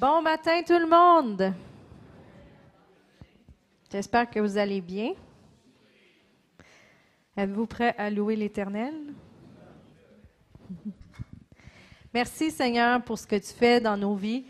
[0.00, 1.54] Bon matin tout le monde.
[3.92, 5.12] J'espère que vous allez bien.
[7.36, 8.92] Êtes-vous prêts à louer l'Éternel?
[12.12, 14.44] Merci Seigneur pour ce que tu fais dans nos vies.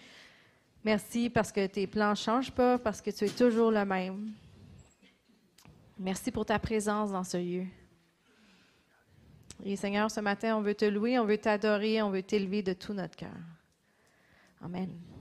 [0.82, 4.32] Merci parce que tes plans ne changent pas, parce que tu es toujours le même.
[5.99, 7.67] Merci pour ta présence dans ce lieu.
[9.63, 12.72] Et Seigneur, ce matin, on veut te louer, on veut t'adorer, on veut t'élever de
[12.72, 13.36] tout notre cœur.
[14.63, 15.14] Amen.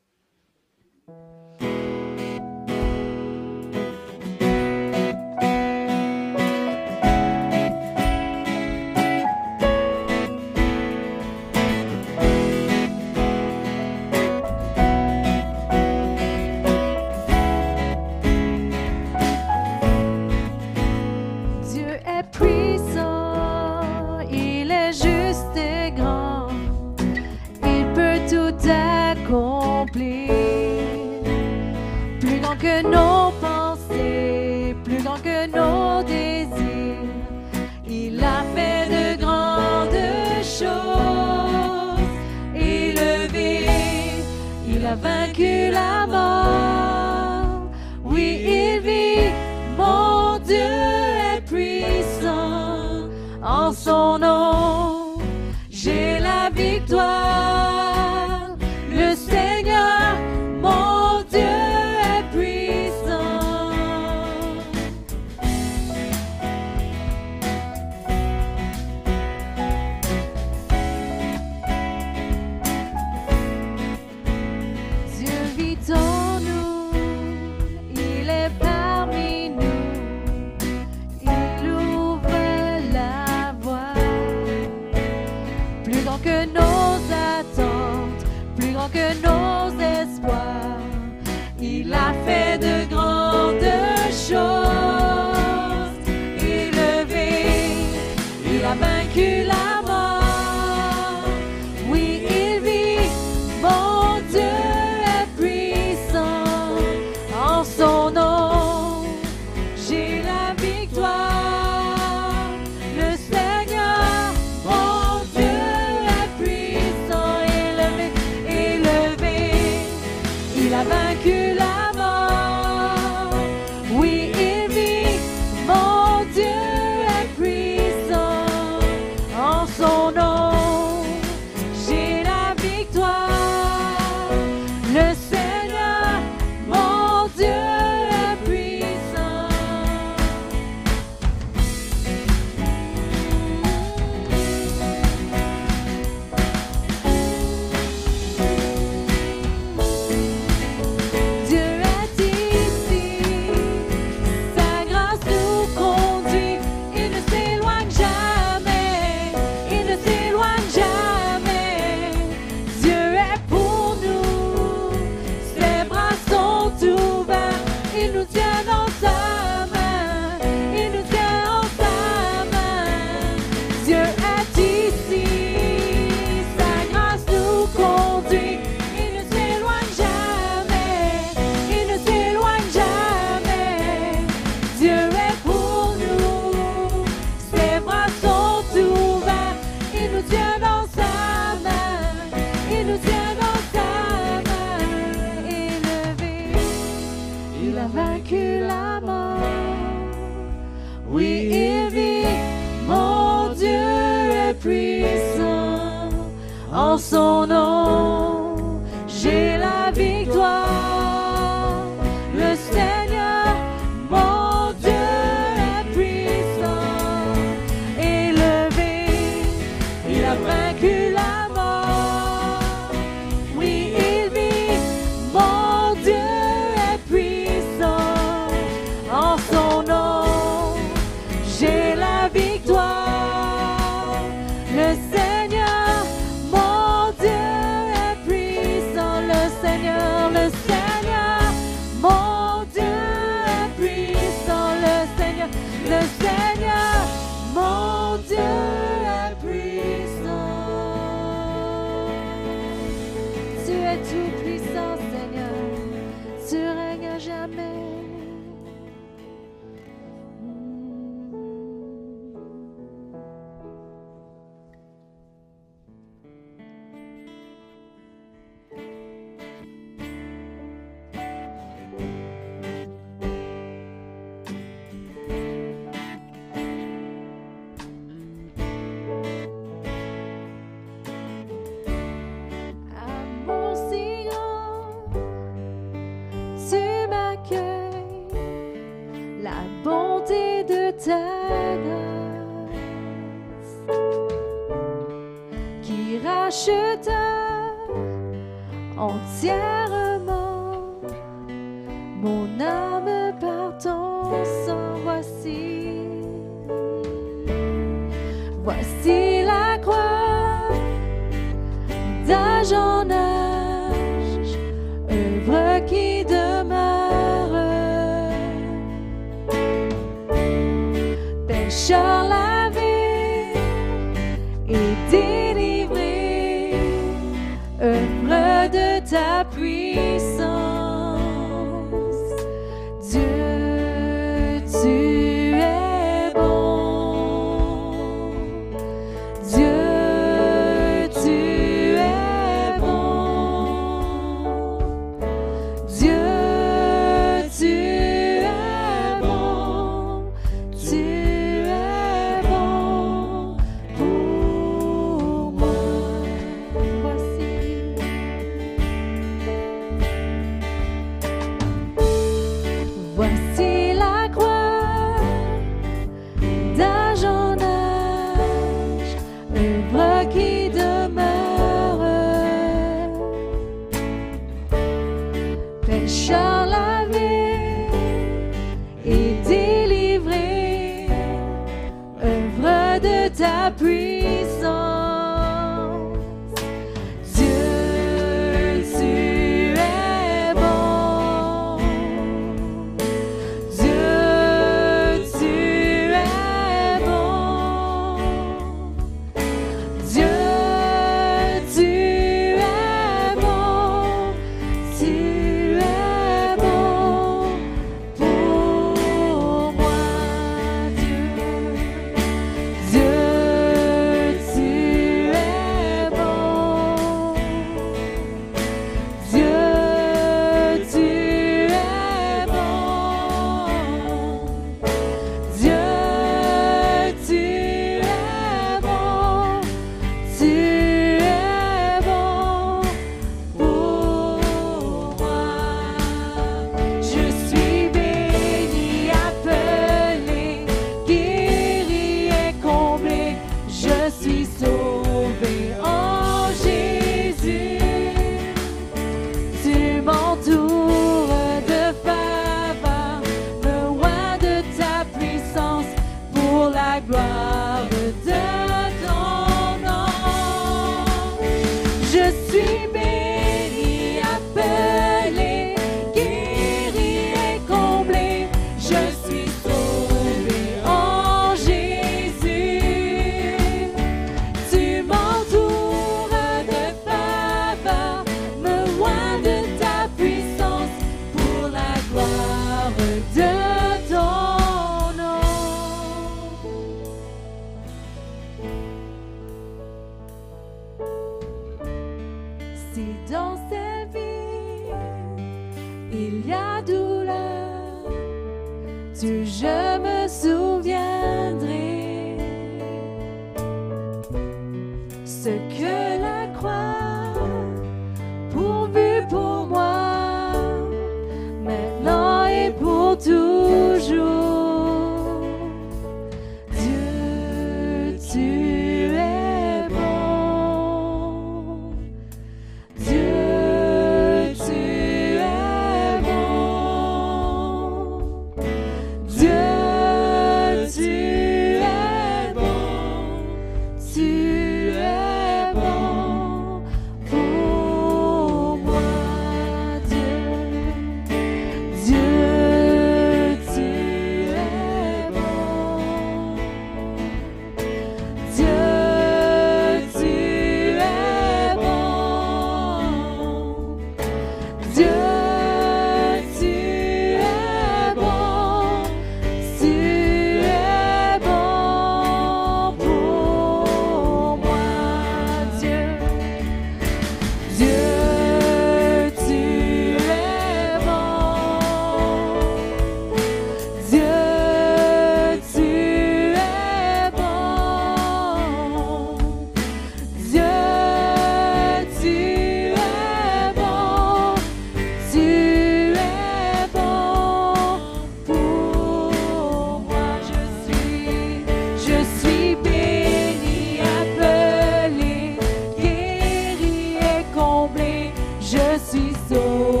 [599.11, 600.00] see so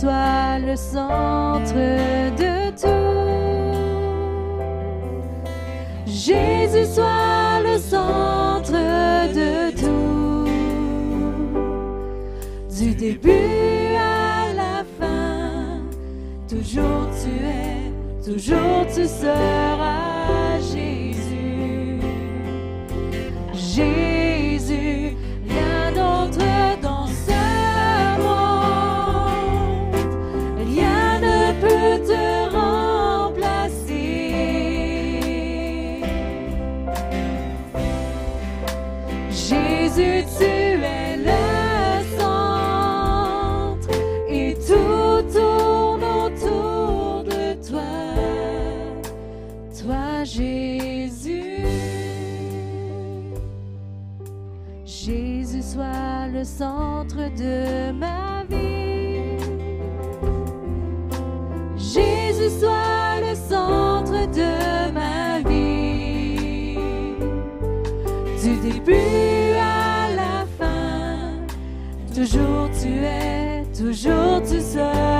[0.00, 3.08] sois le centre de tout.
[6.06, 8.72] Jésus soit le centre
[9.38, 10.48] de tout.
[12.78, 15.80] Du début à la fin,
[16.48, 17.92] toujours tu es,
[18.24, 19.97] toujours tu seras.
[74.68, 75.17] 在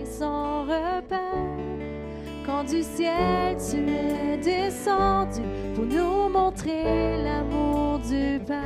[0.00, 1.20] et son repère.
[2.44, 5.40] Quand du ciel tu es descendu
[5.74, 8.58] pour nous montrer l'amour du Père.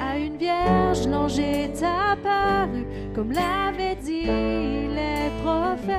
[0.00, 5.96] À une vierge, l'ange est apparu, comme l'avaient dit les prophètes.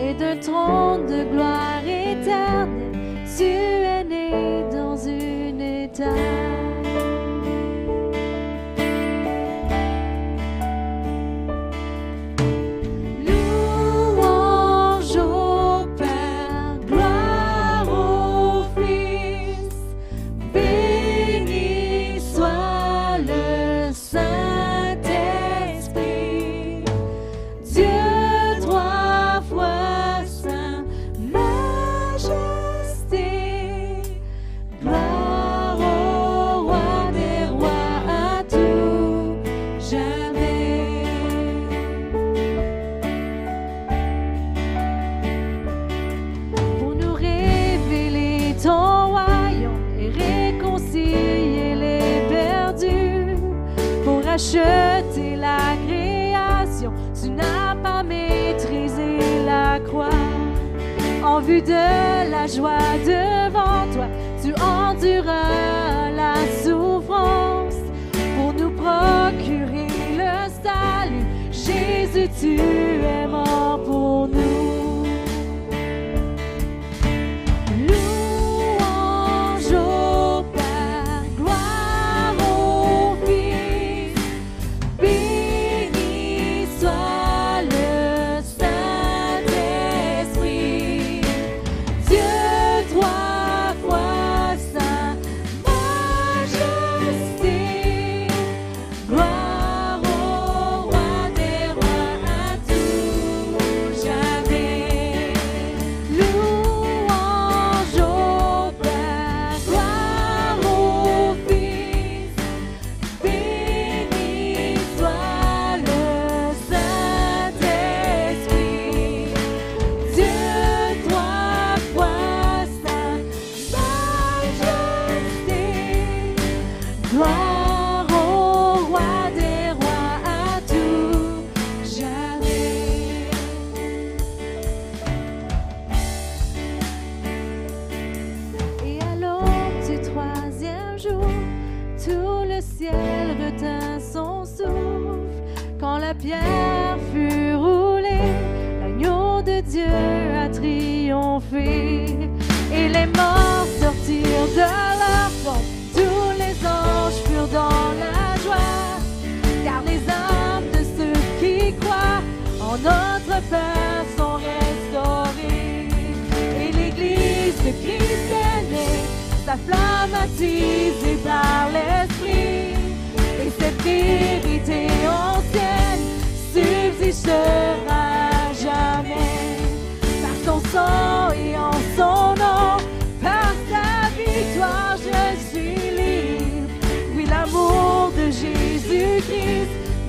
[0.00, 6.37] Et d'un trône de gloire éternelle, tu es né dans une éternelle.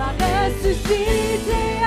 [0.09, 1.78] Jésus-Christ m'a ressuscité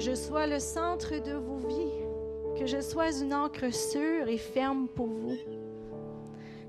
[0.00, 4.88] je sois le centre de vos vies, que je sois une encre sûre et ferme
[4.88, 5.36] pour vous.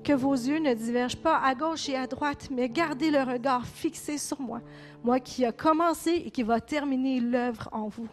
[0.02, 3.66] Que vos yeux ne divergent pas à gauche et à droite, mais gardez le regard
[3.66, 4.60] fixé sur moi,
[5.02, 8.08] moi qui a commencé et qui va terminer l'œuvre en vous.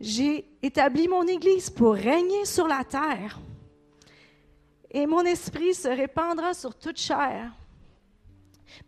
[0.00, 3.38] J'ai établi mon Église pour régner sur la terre,
[4.90, 7.52] et mon esprit se répandra sur toute chair.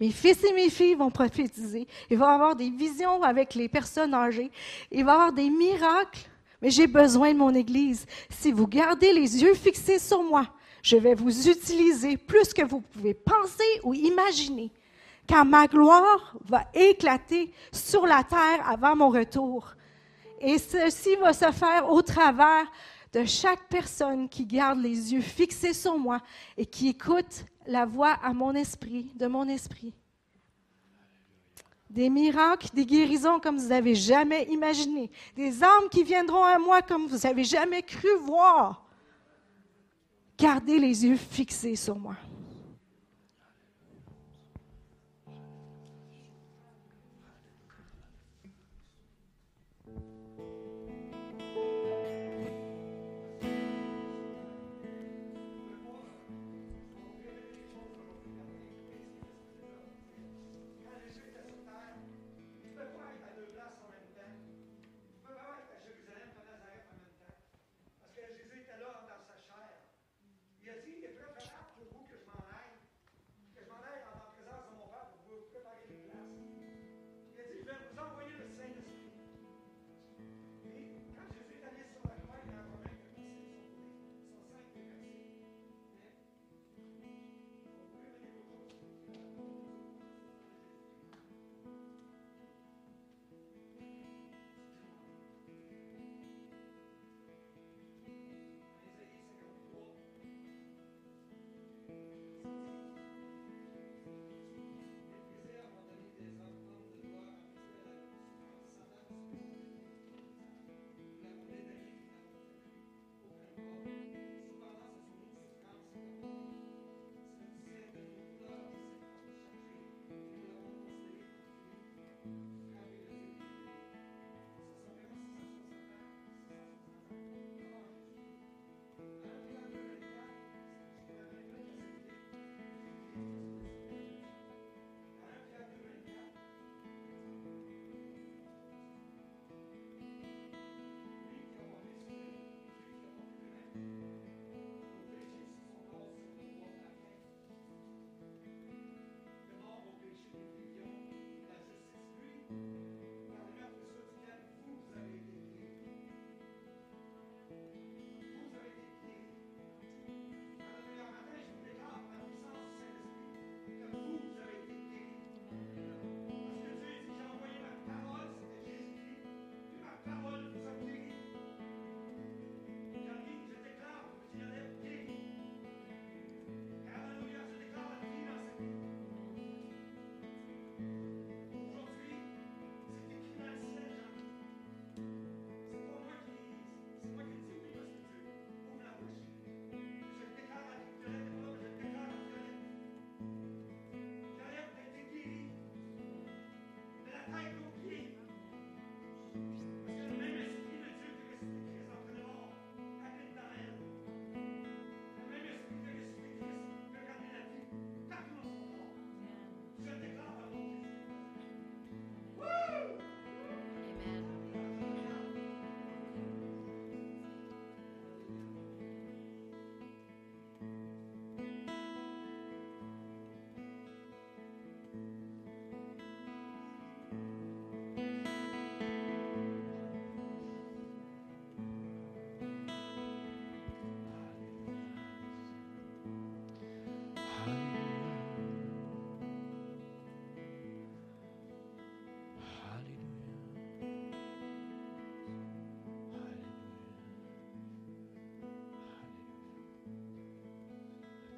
[0.00, 1.86] Mes fils et mes filles vont prophétiser.
[2.10, 4.50] Il va y avoir des visions avec les personnes âgées.
[4.90, 6.28] Il va y avoir des miracles.
[6.60, 8.06] Mais j'ai besoin de mon Église.
[8.30, 10.46] Si vous gardez les yeux fixés sur moi,
[10.82, 14.70] je vais vous utiliser plus que vous pouvez penser ou imaginer,
[15.26, 19.74] car ma gloire va éclater sur la terre avant mon retour.
[20.40, 22.66] Et ceci va se faire au travers
[23.12, 26.20] de chaque personne qui garde les yeux fixés sur moi
[26.56, 29.94] et qui écoute la voix à mon esprit, de mon esprit.
[31.90, 35.10] Des miracles, des guérisons comme vous n'avez jamais imaginé.
[35.36, 38.86] Des âmes qui viendront à moi comme vous n'avez jamais cru voir.
[40.38, 42.16] Gardez les yeux fixés sur moi.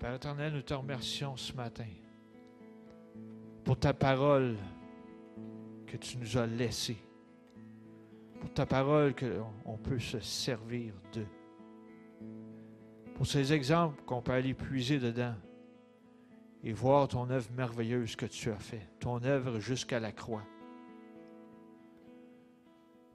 [0.04, 1.88] Père éternel, nous te remercions ce matin
[3.64, 4.58] pour ta parole
[5.86, 6.98] que tu nous as laissée,
[8.38, 11.24] pour ta parole qu'on peut se servir de,
[13.14, 15.36] pour ces exemples qu'on peut aller puiser dedans
[16.62, 20.44] et voir ton œuvre merveilleuse que tu as fait, ton œuvre jusqu'à la croix.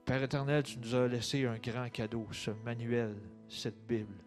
[0.06, 3.14] Père éternel, tu nous as laissé un grand cadeau, ce manuel,
[3.48, 4.24] cette Bible,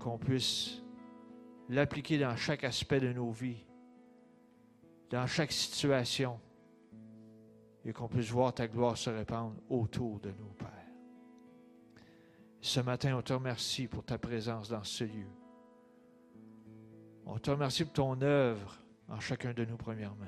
[0.00, 0.79] qu'on puisse
[1.70, 3.64] l'appliquer dans chaque aspect de nos vies,
[5.10, 6.38] dans chaque situation,
[7.84, 10.68] et qu'on puisse voir ta gloire se répandre autour de nous, Père.
[12.60, 15.28] Ce matin, on te remercie pour ta présence dans ce lieu.
[17.24, 20.26] On te remercie pour ton œuvre en chacun de nous, premièrement.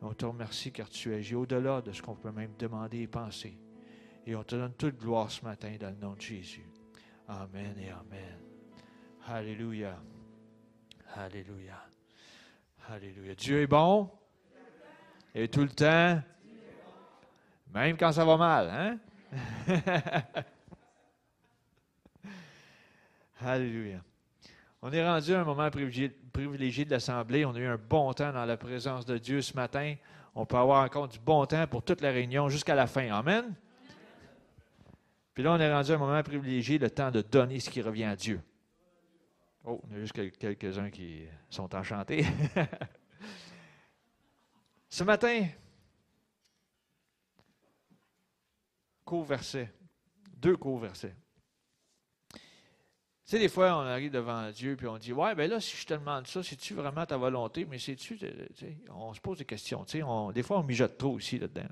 [0.00, 3.58] On te remercie car tu agis au-delà de ce qu'on peut même demander et penser.
[4.26, 6.66] Et on te donne toute gloire ce matin dans le nom de Jésus.
[7.28, 8.38] Amen et Amen.
[9.26, 10.00] Alléluia.
[11.16, 11.74] Alléluia.
[12.88, 13.34] Alléluia.
[13.34, 14.10] Dieu est bon.
[15.34, 16.22] Et tout le temps.
[17.74, 18.98] Même quand ça va mal, hein?
[23.40, 24.00] Alléluia.
[24.80, 27.44] On est rendu à un moment privilégié de l'Assemblée.
[27.44, 29.94] On a eu un bon temps dans la présence de Dieu ce matin.
[30.34, 33.12] On peut avoir encore du bon temps pour toute la réunion jusqu'à la fin.
[33.12, 33.54] Amen?
[35.34, 37.82] Puis là, on est rendu à un moment privilégié, le temps de donner ce qui
[37.82, 38.40] revient à Dieu.
[39.64, 42.24] Oh, il y a juste quelques-uns qui sont enchantés.
[44.88, 45.46] ce matin,
[49.04, 49.72] court verset,
[50.36, 51.14] deux courts versets.
[52.32, 52.40] Tu
[53.24, 55.86] sais, des fois, on arrive devant Dieu puis on dit Ouais, ben là, si je
[55.86, 57.64] te demande ça, c'est-tu vraiment ta volonté?
[57.64, 58.18] Mais c'est-tu.
[58.90, 59.84] On se pose des questions.
[59.84, 60.04] Tu sais,
[60.34, 61.68] des fois, on mijote trop aussi là-dedans.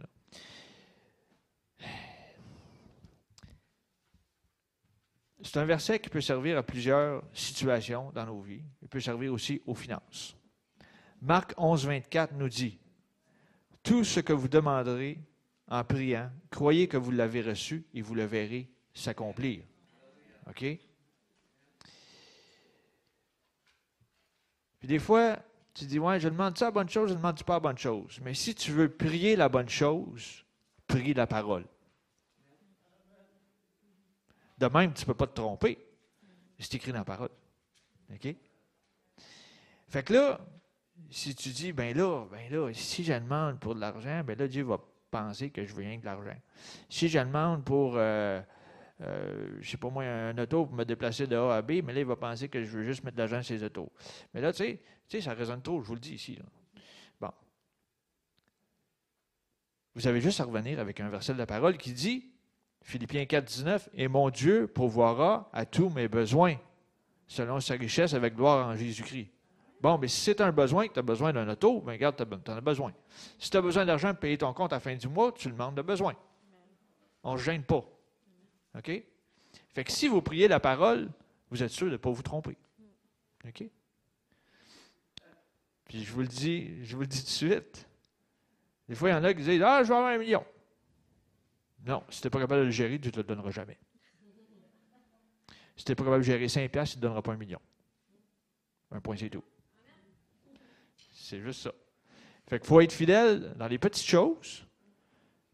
[5.43, 8.63] C'est un verset qui peut servir à plusieurs situations dans nos vies.
[8.83, 10.37] Il peut servir aussi aux finances.
[11.23, 12.79] Marc 11, 24 nous dit
[13.83, 15.19] Tout ce que vous demanderez
[15.69, 19.63] en priant, croyez que vous l'avez reçu et vous le verrez s'accomplir.
[20.49, 20.65] OK?
[24.81, 25.39] Puis des fois,
[25.75, 27.79] tu dis, ouais, je demande ça la bonne chose, je ne demande pas la bonne
[27.79, 28.19] chose.
[28.23, 30.45] Mais si tu veux prier la bonne chose,
[30.87, 31.65] prie la parole.
[34.61, 35.79] De même, tu ne peux pas te tromper.
[36.59, 37.31] C'est écrit dans la parole.
[38.13, 38.37] OK?
[39.89, 40.41] Fait que là,
[41.11, 44.47] si tu dis, ben là, ben là, si je demande pour de l'argent, ben là,
[44.47, 44.79] Dieu va
[45.11, 46.37] penser que je veux rien de l'argent.
[46.89, 48.41] Si je demande pour euh,
[49.03, 51.93] euh, je sais pas moi, un auto pour me déplacer de A à B, mais
[51.93, 53.91] là, il va penser que je veux juste mettre de l'argent sur les autos.
[54.35, 56.39] Mais là, tu sais, ça résonne trop, je vous le dis ici.
[57.21, 57.31] Bon.
[59.95, 62.31] Vous avez juste à revenir avec un verset de la parole qui dit,
[62.83, 66.57] Philippiens 4, 19, Et mon Dieu pourvoira à tous mes besoins,
[67.27, 69.29] selon sa richesse avec gloire en Jésus-Christ.
[69.81, 72.51] Bon, mais si c'est un besoin, que tu as besoin d'un auto, bien regarde, tu
[72.51, 72.93] en as besoin.
[73.39, 75.49] Si tu as besoin d'argent pour payer ton compte à la fin du mois, tu
[75.49, 76.15] demandes de besoin.
[77.23, 77.85] On ne gêne pas.
[78.77, 78.91] OK?
[79.69, 81.09] Fait que si vous priez la parole,
[81.51, 82.57] vous êtes sûr de ne pas vous tromper.
[83.47, 83.65] OK?
[85.87, 87.89] Puis je vous le dis, je vous le dis tout de suite.
[88.89, 90.45] Des fois, il y en a qui disent Ah, je vais avoir un million.
[91.87, 93.79] Non, si tu n'es pas capable de le gérer, tu ne te le donneras jamais.
[95.77, 97.37] Si tu n'es pas capable de gérer 5 piastres, tu ne te donneras pas un
[97.37, 97.61] million.
[98.91, 99.45] Un point, c'est tout.
[101.13, 101.73] C'est juste ça.
[102.49, 104.67] Fait qu'il faut être fidèle dans les petites choses.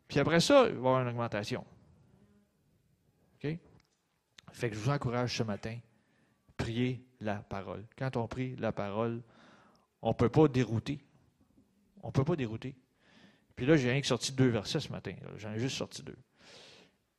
[0.08, 1.64] Puis après ça, il va y avoir une augmentation.
[4.56, 5.78] Fait que je vous encourage ce matin,
[6.56, 7.84] priez la parole.
[7.98, 9.22] Quand on prie la parole,
[10.00, 10.98] on ne peut pas dérouter.
[12.02, 12.74] On ne peut pas dérouter.
[13.56, 15.14] Puis là, j'ai rien que sorti deux versets ce matin.
[15.36, 16.18] J'en ai juste sorti deux.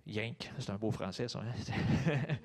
[0.06, 1.42] Yank, c'est un beau français, ça.
[1.42, 2.14] Hein?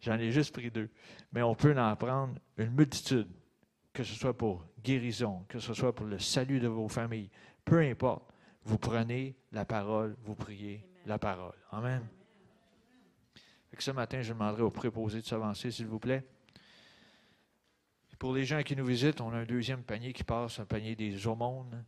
[0.00, 0.88] J'en ai juste pris deux.
[1.32, 3.28] Mais on peut en prendre une multitude,
[3.92, 7.30] que ce soit pour guérison, que ce soit pour le salut de vos familles.
[7.64, 8.32] Peu importe.
[8.64, 11.54] Vous prenez la parole, vous priez la parole.
[11.70, 12.02] Amen
[13.82, 16.24] ce matin, je demanderai aux préposés de s'avancer, s'il vous plaît.
[18.18, 20.96] Pour les gens qui nous visitent, on a un deuxième panier qui passe, un panier
[20.96, 21.84] des aumônes.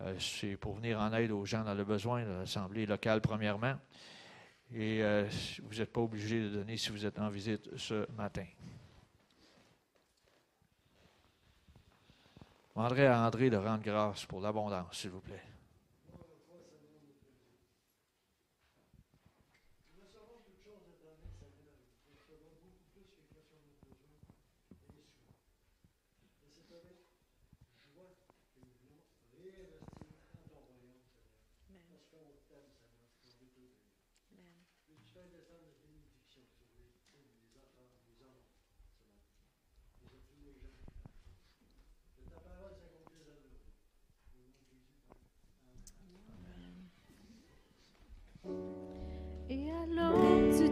[0.00, 3.74] Euh, c'est pour venir en aide aux gens dans le besoin, l'Assemblée locale premièrement.
[4.72, 5.28] Et euh,
[5.62, 8.46] vous n'êtes pas obligé de donner si vous êtes en visite ce matin.
[12.68, 15.49] Je demanderai à André de rendre grâce pour l'abondance, s'il vous plaît.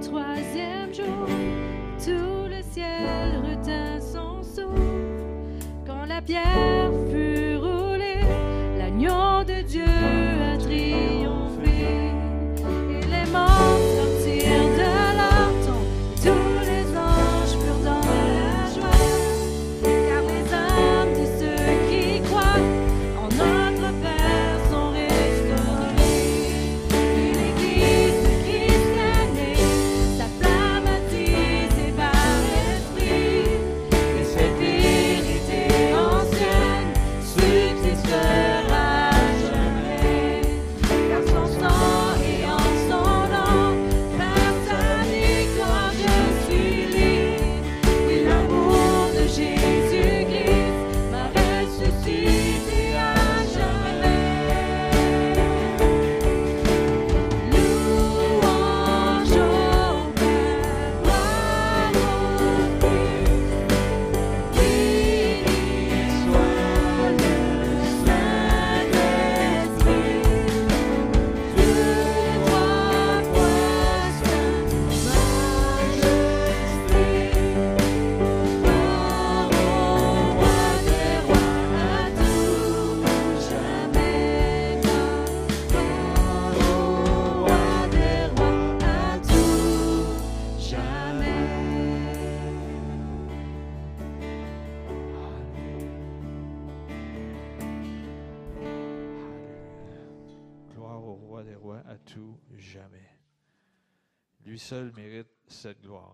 [0.01, 1.27] Troisième jour,
[1.99, 4.81] tout le ciel retint son souffle.
[5.87, 8.23] Quand la pierre fut roulée,
[8.79, 10.28] l'agneau de Dieu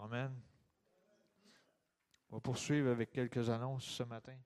[0.02, 0.34] Amen.
[2.30, 4.36] On va poursuivre avec quelques annonces ce matin.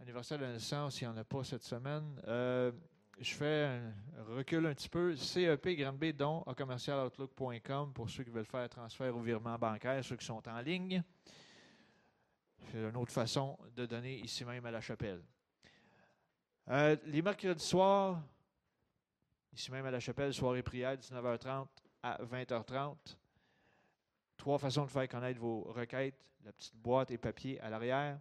[0.00, 2.20] Anniversaire de naissance, il n'y en a pas cette semaine.
[2.26, 2.72] Euh,
[3.20, 3.80] je fais
[4.16, 5.16] un recul un petit peu.
[5.16, 10.04] CEP Grande B, don à commercialoutlook.com pour ceux qui veulent faire transfert ou virement bancaire,
[10.04, 11.02] ceux qui sont en ligne.
[12.70, 15.22] C'est une autre façon de donner ici même à la chapelle.
[16.68, 18.20] Euh, les mercredis soirs,
[19.52, 21.66] ici même à la chapelle, soirée prière, 19h30
[22.02, 23.16] à 20h30.
[24.36, 26.24] Trois façons de faire connaître vos requêtes.
[26.44, 28.20] La petite boîte et papier à l'arrière.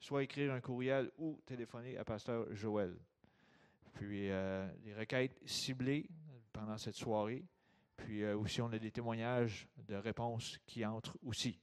[0.00, 2.96] Soit écrire un courriel ou téléphoner à Pasteur Joël.
[3.92, 6.08] Puis euh, les requêtes ciblées
[6.52, 7.44] pendant cette soirée.
[7.96, 11.60] Puis euh, aussi, on a des témoignages de réponses qui entrent aussi.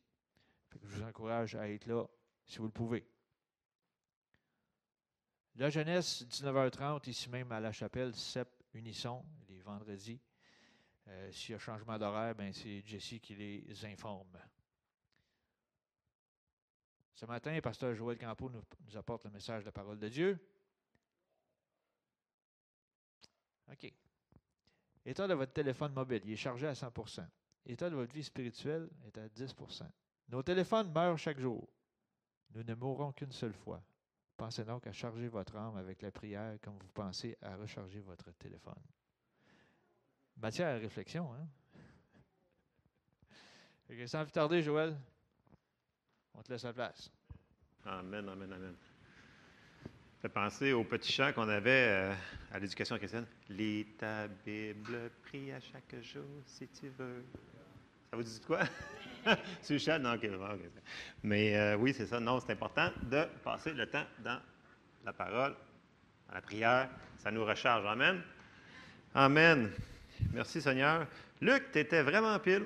[0.84, 2.06] je vous encourage à être là
[2.46, 3.06] si vous le pouvez.
[5.56, 10.22] La jeunesse, 19h30, ici même à la chapelle, CEP Unisson, les vendredis.
[11.10, 14.38] Euh, s'il y a changement d'horaire, ben c'est Jessie qui les informe.
[17.16, 20.08] Ce matin, le pasteur Joël Campo nous, nous, apporte le message de la parole de
[20.08, 20.40] Dieu.
[23.72, 23.92] OK.
[25.06, 27.28] État de votre téléphone mobile, il est chargé à 100%
[27.66, 29.84] État de votre vie spirituelle est à 10%
[30.30, 31.68] Nos téléphones meurent chaque jour.
[32.52, 33.84] Nous ne mourrons qu'une seule fois.
[34.38, 38.32] Pensez donc à charger votre âme avec la prière comme vous pensez à recharger votre
[38.32, 38.82] téléphone.
[40.42, 41.48] Matière à réflexion, hein?
[44.08, 44.96] sans plus tarder, Joël,
[46.34, 47.12] on te laisse la place.
[47.86, 48.76] Amen, amen, amen.
[50.22, 52.14] Ça penser au petit chant qu'on avait euh,
[52.52, 53.26] à l'éducation chrétienne.
[53.50, 57.26] Lis ta Bible, prie à chaque jour si tu veux.
[58.10, 58.62] Ça vous dit quoi?
[59.62, 60.00] C'est le?
[60.00, 60.30] Non, ok.
[61.24, 62.20] Mais euh, oui, c'est ça.
[62.20, 64.40] Non, c'est important de passer le temps dans
[65.04, 65.56] la parole,
[66.28, 66.90] dans la prière.
[67.18, 67.86] Ça nous recharge.
[67.86, 68.22] Amen.
[69.14, 69.72] Amen.
[70.34, 71.08] Merci Seigneur.
[71.42, 72.66] Luc, tu étais vraiment pile.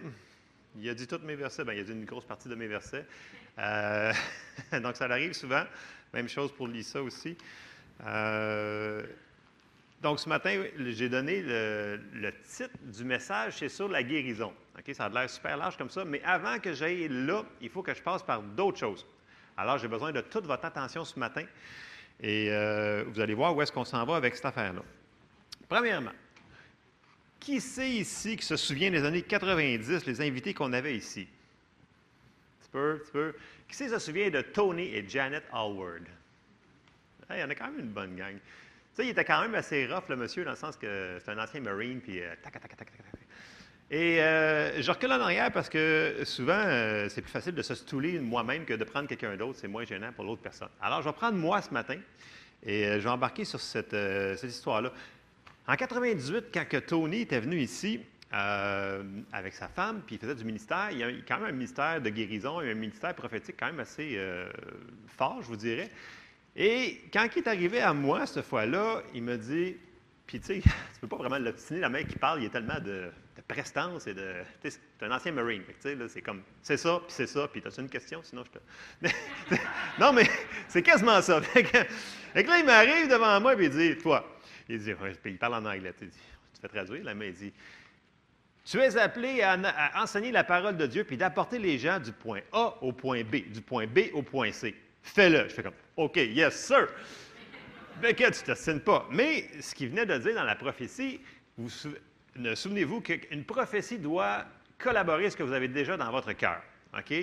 [0.78, 1.64] Il a dit tous mes versets.
[1.64, 3.06] Bien, il a dit une grosse partie de mes versets.
[3.60, 4.14] Euh,
[4.82, 5.64] donc, ça arrive souvent.
[6.14, 7.38] Même chose pour Lisa aussi.
[8.06, 9.04] Euh,
[10.01, 14.54] donc, ce matin, j'ai donné le, titre du message, c'est sur la guérison.
[14.78, 17.84] Ok, Ça a l'air super large comme ça, mais avant que j'aille là, il faut
[17.84, 19.06] que je passe par d'autres choses.
[19.56, 21.45] Alors, j'ai besoin de toute votre attention ce matin
[22.20, 24.82] et euh, vous allez voir où est-ce qu'on s'en va avec cette affaire-là.
[25.70, 26.12] Premièrement,
[27.43, 31.27] qui c'est ici qui se souvient des années 90, les invités qu'on avait ici?
[31.27, 33.35] Un petit peu, un petit peu.
[33.67, 36.03] Qui c'est qui se souvient de Tony et Janet Allward?
[37.29, 38.35] il y en a quand même une bonne gang.
[38.35, 38.41] Tu
[38.93, 41.43] sais, il était quand même assez rough, le monsieur, dans le sens que c'est un
[41.43, 42.91] ancien Marine, puis euh, tac, tac, tac, tac,
[43.89, 47.75] Et euh, je recule en arrière parce que souvent, euh, c'est plus facile de se
[47.75, 49.57] stouler moi-même que de prendre quelqu'un d'autre.
[49.59, 50.69] C'est moins gênant pour l'autre personne.
[50.79, 51.97] Alors, je vais prendre moi ce matin
[52.61, 53.95] et je vais embarquer sur cette
[54.43, 54.93] histoire-là.
[55.68, 58.01] En 98, quand Tony était venu ici
[58.32, 62.01] avec sa femme, puis il faisait du ministère, il y a quand même un ministère
[62.01, 64.20] de guérison, un ministère prophétique quand même assez
[65.07, 65.89] fort, je vous dirais.
[66.55, 69.78] Et quand il est arrivé à moi cette fois-là, il me dit,
[70.28, 70.61] puis tu sais,
[70.93, 73.09] tu peux pas vraiment l'obstiner, la mec qui parle, il y a tellement de,
[73.47, 74.36] prestance et de.
[74.61, 77.61] Tu c'est un ancien Marine, tu sais, c'est comme, c'est ça, puis c'est ça, puis
[77.61, 79.16] t'as-tu une question, sinon je te.
[79.99, 80.30] non, mais
[80.70, 81.41] c'est quasiment ça.
[81.41, 84.26] Fait que, là, il m'arrive devant moi, puis il dit, toi,
[84.70, 84.91] il dit,
[85.26, 86.09] il parle en anglais, tu
[86.61, 87.53] fais traduire, là, mais il dit,
[88.66, 89.57] tu es appelé à,
[90.01, 93.51] enseigner la parole de Dieu, puis d'apporter les gens du point A au point B,
[93.51, 94.74] du point B au point C.
[95.01, 95.49] Fais-le.
[95.49, 96.88] Je fais comme, OK, yes, sir.
[98.01, 99.07] Mais que tu ne pas.
[99.11, 101.20] Mais ce qu'il venait de dire dans la prophétie,
[101.57, 101.70] vous
[102.55, 104.45] souvenez-vous qu'une prophétie doit
[104.78, 106.61] collaborer ce que vous avez déjà dans votre cœur.
[106.97, 107.14] OK?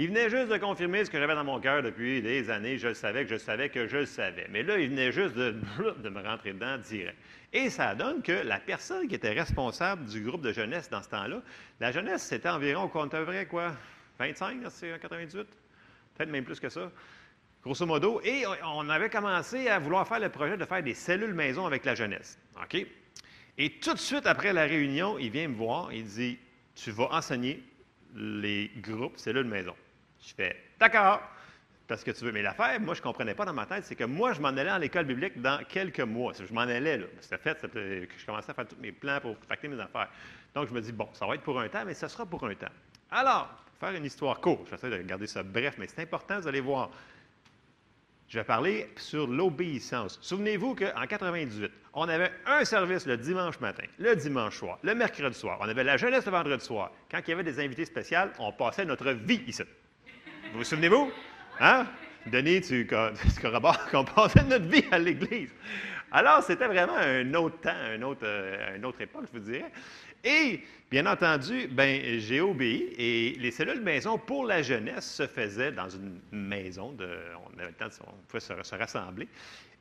[0.00, 2.78] Il venait juste de confirmer ce que j'avais dans mon cœur depuis des années.
[2.78, 4.46] Je le savais que je savais que je le savais.
[4.48, 5.50] Mais là, il venait juste de,
[6.08, 7.16] me rentrer dedans direct.
[7.52, 11.08] Et ça donne que la personne qui était responsable du groupe de jeunesse dans ce
[11.08, 11.42] temps-là,
[11.80, 13.72] la jeunesse, c'était environ, on compte vrai, quoi,
[14.20, 15.46] 25, c'est 98?
[16.16, 16.92] Peut-être même plus que ça
[17.64, 18.20] grosso modo.
[18.22, 21.84] Et on avait commencé à vouloir faire le projet de faire des cellules maison avec
[21.84, 22.38] la jeunesse.
[22.62, 22.86] OK?
[23.58, 26.38] Et tout de suite après la réunion, il vient me voir, il dit
[26.76, 27.62] Tu vas enseigner
[28.14, 29.74] les groupes cellules maison.
[30.28, 31.22] Je fais D'accord,
[31.86, 32.32] parce que tu veux.
[32.32, 34.48] Mais l'affaire, moi, je ne comprenais pas dans ma tête, c'est que moi, je m'en
[34.48, 36.32] allais à l'école biblique dans quelques mois.
[36.34, 37.06] Je m'en allais, là.
[37.20, 40.10] C'était fait, que je commençais à faire tous mes plans pour facter mes affaires.
[40.54, 42.44] Donc, je me dis Bon, ça va être pour un temps, mais ça sera pour
[42.44, 42.66] un temps.
[43.10, 43.48] Alors,
[43.80, 46.90] faire une histoire courte, j'essaie de garder ça bref, mais c'est important, vous allez voir.
[48.28, 50.18] Je vais parler sur l'obéissance.
[50.20, 55.38] Souvenez-vous qu'en 98, on avait un service le dimanche matin, le dimanche soir, le mercredi
[55.38, 55.56] soir.
[55.62, 56.92] On avait la jeunesse le vendredi soir.
[57.10, 59.62] Quand il y avait des invités spéciaux, on passait notre vie ici.
[60.52, 61.10] Vous vous souvenez-vous?
[61.60, 61.86] Hein?
[62.26, 62.86] Denis, tu,
[63.34, 65.50] tu corrobores qu'on passait notre vie à l'Église.
[66.10, 69.70] Alors, c'était vraiment un autre temps, autre, euh, une autre époque, je vous dirais.
[70.24, 75.72] Et, bien entendu, ben, j'ai obéi et les cellules maison pour la jeunesse se faisaient
[75.72, 76.92] dans une maison.
[76.92, 77.08] De,
[77.44, 79.28] on avait le temps, de, on pouvait se, se rassembler.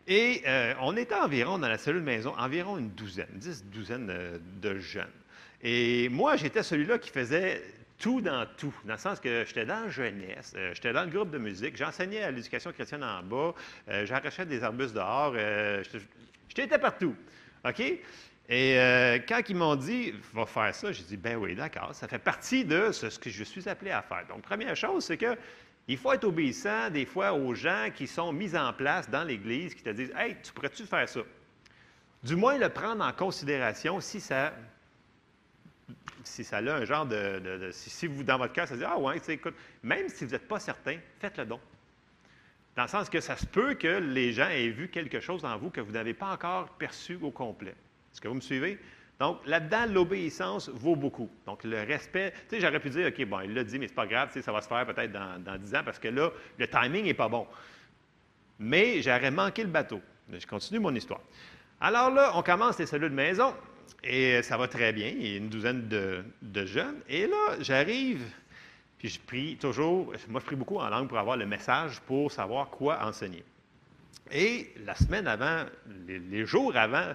[0.05, 4.69] Et euh, on était environ, dans la cellule maison, environ une douzaine, dix douzaines de,
[4.69, 5.05] de jeunes.
[5.61, 7.63] Et moi, j'étais celui-là qui faisait
[7.99, 11.09] tout dans tout, dans le sens que j'étais dans la jeunesse, euh, j'étais dans le
[11.09, 13.53] groupe de musique, j'enseignais à l'éducation chrétienne en bas,
[13.89, 15.83] euh, j'arrachais des arbustes dehors, euh,
[16.55, 17.15] j'étais partout.
[17.65, 17.81] OK?
[18.49, 18.75] Et
[19.27, 22.63] quand ils m'ont dit, va faire ça, j'ai dit, ben oui, d'accord, ça fait partie
[22.63, 24.25] de ce, ce que je suis appelé à faire.
[24.29, 25.35] Donc, première chose, c'est que
[25.89, 29.73] il faut être obéissant des fois aux gens qui sont mis en place dans l'Église,
[29.73, 31.21] qui te disent, hey, tu pourrais-tu faire ça?
[32.23, 34.53] Du moins, le prendre en considération si ça
[36.23, 37.69] si ça a un genre de.
[37.71, 40.59] si, vous, dans votre cœur, ça dit Ah ouais, écoute, même si vous n'êtes pas
[40.59, 41.59] certain, faites le don.
[42.75, 45.57] Dans le sens que ça se peut que les gens aient vu quelque chose en
[45.57, 47.75] vous que vous n'avez pas encore perçu au complet.
[48.11, 48.77] Est-ce que vous me suivez?
[49.19, 51.27] Donc, là-dedans, l'obéissance vaut beaucoup.
[51.47, 53.95] Donc, le respect, tu sais, j'aurais pu dire, OK, bon, il l'a dit, mais c'est
[53.95, 56.29] pas grave, ça va se faire peut-être dans, dans 10 ans parce que là,
[56.59, 57.47] le timing n'est pas bon.
[58.59, 60.01] Mais j'aurais manqué le bateau.
[60.31, 61.21] Je continue mon histoire.
[61.81, 63.55] Alors là, on commence les cellules de maison
[64.03, 65.09] et ça va très bien.
[65.09, 66.99] Il y a une douzaine de, jeunes.
[67.09, 68.23] Et là, j'arrive,
[68.97, 72.31] puis je prie toujours, moi je prie beaucoup en langue pour avoir le message pour
[72.31, 73.43] savoir quoi enseigner.
[74.31, 75.65] Et la semaine avant,
[76.07, 77.13] les, jours avant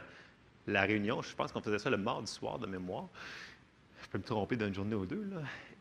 [0.66, 3.08] la réunion, je pense qu'on faisait ça le mardi soir de mémoire.
[4.02, 5.30] Je peux me tromper d'une journée ou deux.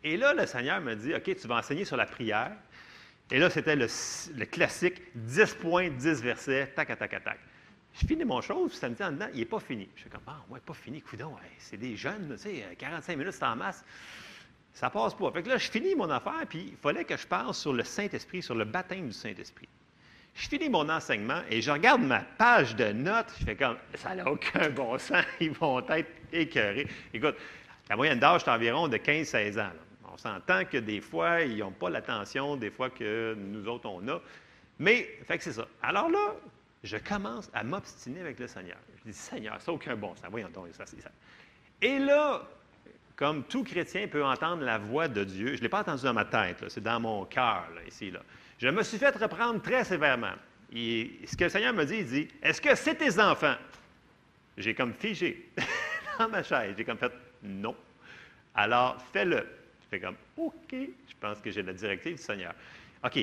[0.03, 2.51] Et là, le Seigneur me dit, OK, tu vas enseigner sur la prière.
[3.29, 3.87] Et là, c'était le,
[4.35, 7.39] le classique 10 points, 10 versets, tac, tac, tac, tac.
[7.93, 9.89] Je finis mon chose, ça me dit en dedans, il n'est pas fini.
[9.95, 13.33] Je suis comme, ah, ouais, pas fini, coudon, c'est des jeunes, tu sais, 45 minutes,
[13.33, 13.83] c'est en masse.
[14.73, 15.31] Ça passe pas.
[15.31, 17.83] Fait que là, je finis mon affaire, puis il fallait que je parle sur le
[17.83, 19.67] Saint-Esprit, sur le baptême du Saint-Esprit.
[20.33, 23.33] Je finis mon enseignement et je regarde ma page de notes.
[23.39, 26.87] Je fais comme, ça n'a aucun bon sens, ils vont être écœurés.
[27.13, 27.35] Écoute,
[27.89, 29.71] la moyenne d'âge est environ de 15-16 ans.
[30.13, 34.07] On s'entend que des fois, ils n'ont pas l'attention, des fois que nous autres, on
[34.07, 34.21] a.
[34.79, 35.67] Mais, fait que c'est ça.
[35.81, 36.35] Alors là,
[36.83, 38.77] je commence à m'obstiner avec le Seigneur.
[38.99, 40.25] Je dis, Seigneur, ça n'a aucun bon sens.
[40.29, 41.11] Voyons donc, ça, c'est ça.
[41.81, 42.41] Et là,
[43.15, 46.13] comme tout chrétien peut entendre la voix de Dieu, je ne l'ai pas entendu dans
[46.13, 48.09] ma tête, c'est dans mon cœur, ici.
[48.09, 48.21] Là.
[48.57, 50.33] Je me suis fait reprendre très sévèrement.
[50.73, 53.55] Et ce que le Seigneur me dit, il dit, est-ce que c'est tes enfants?
[54.57, 55.49] J'ai comme figé
[56.19, 56.73] dans ma chaise.
[56.77, 57.11] J'ai comme fait,
[57.43, 57.75] non.
[58.55, 59.37] Alors, fais-le.
[59.83, 62.53] Je fais comme, OK, je pense que j'ai la directive du Seigneur.
[63.03, 63.19] OK,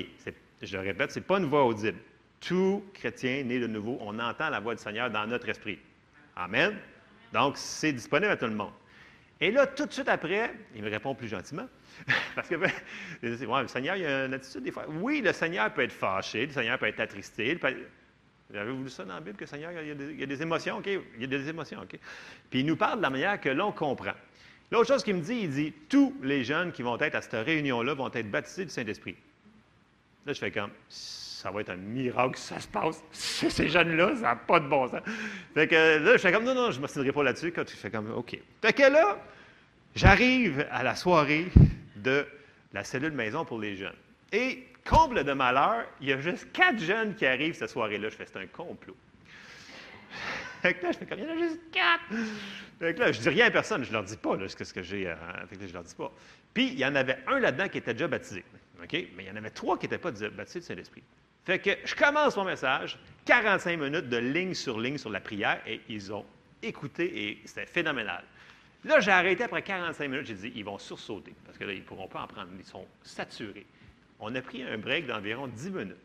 [0.61, 1.99] je le répète, ce n'est pas une voix audible.
[2.41, 5.79] Tout chrétien né de nouveau, on entend la voix du Seigneur dans notre esprit.
[6.35, 6.77] Amen.
[7.33, 8.71] Donc, c'est disponible à tout le monde.
[9.41, 11.67] Et là, tout de suite après, il me répond plus gentiment.
[12.35, 12.71] Parce que, ben,
[13.23, 14.85] ouais, le Seigneur, il a une attitude des fois.
[14.89, 17.55] Oui, le Seigneur peut être fâché, le Seigneur peut être attristé.
[17.55, 17.89] peut être-
[18.49, 20.19] Vous avez vu ça dans la Bible, que le Seigneur, il y a des, il
[20.19, 20.87] y a des émotions, OK?
[20.87, 21.97] Il y a des émotions, OK?
[22.49, 24.13] Puis il nous parle de la manière que l'on comprend.
[24.71, 27.45] L'autre chose qu'il me dit, il dit, tous les jeunes qui vont être à cette
[27.45, 29.15] réunion-là vont être baptisés du Saint-Esprit.
[30.25, 30.71] Là, je fais comme,
[31.39, 33.01] ça va être un miracle que ça se passe.
[33.13, 34.99] Ces jeunes-là, ça n'a pas de bon sens.
[35.53, 37.53] Fait que là, je fais comme, non, non, je ne pas là-dessus.
[37.53, 38.37] Quand tu fais comme, OK.
[38.61, 39.17] Fait que là,
[39.95, 41.47] j'arrive à la soirée
[41.95, 42.27] de
[42.73, 43.95] la cellule maison pour les jeunes.
[44.33, 48.09] Et, comble de malheur, il y a juste quatre jeunes qui arrivent cette soirée-là.
[48.09, 48.97] Je fais, c'est un complot.
[50.61, 52.21] Fait que là, je fais comme, il y en a juste quatre.
[52.79, 54.83] Fait que là, je dis rien à personne, je leur dis pas, là, ce que,
[54.83, 55.07] j'ai.
[55.07, 56.11] euh, là, je leur dis pas.
[56.53, 58.43] Puis, il y en avait un là-dedans qui était déjà baptisé.
[58.83, 58.91] OK?
[58.91, 61.03] Mais il y en avait trois qui n'étaient pas baptisés du Saint-Esprit.
[61.45, 65.61] Fait que je commence mon message, 45 minutes de ligne sur ligne sur la prière,
[65.65, 66.25] et ils ont
[66.61, 68.23] écouté, et c'était phénoménal.
[68.85, 71.79] Là, j'ai arrêté après 45 minutes, j'ai dit, ils vont sursauter, parce que là, ils
[71.79, 73.65] ne pourront pas en prendre, ils sont saturés.
[74.19, 75.97] On a pris un break d'environ 10 minutes.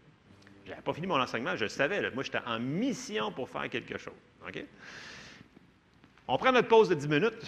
[0.64, 2.11] Je n'avais pas fini mon enseignement, je le savais.
[2.11, 4.14] Moi, j'étais en mission pour faire quelque chose.
[4.47, 4.64] OK?
[6.26, 7.47] On prend notre pause de 10 minutes.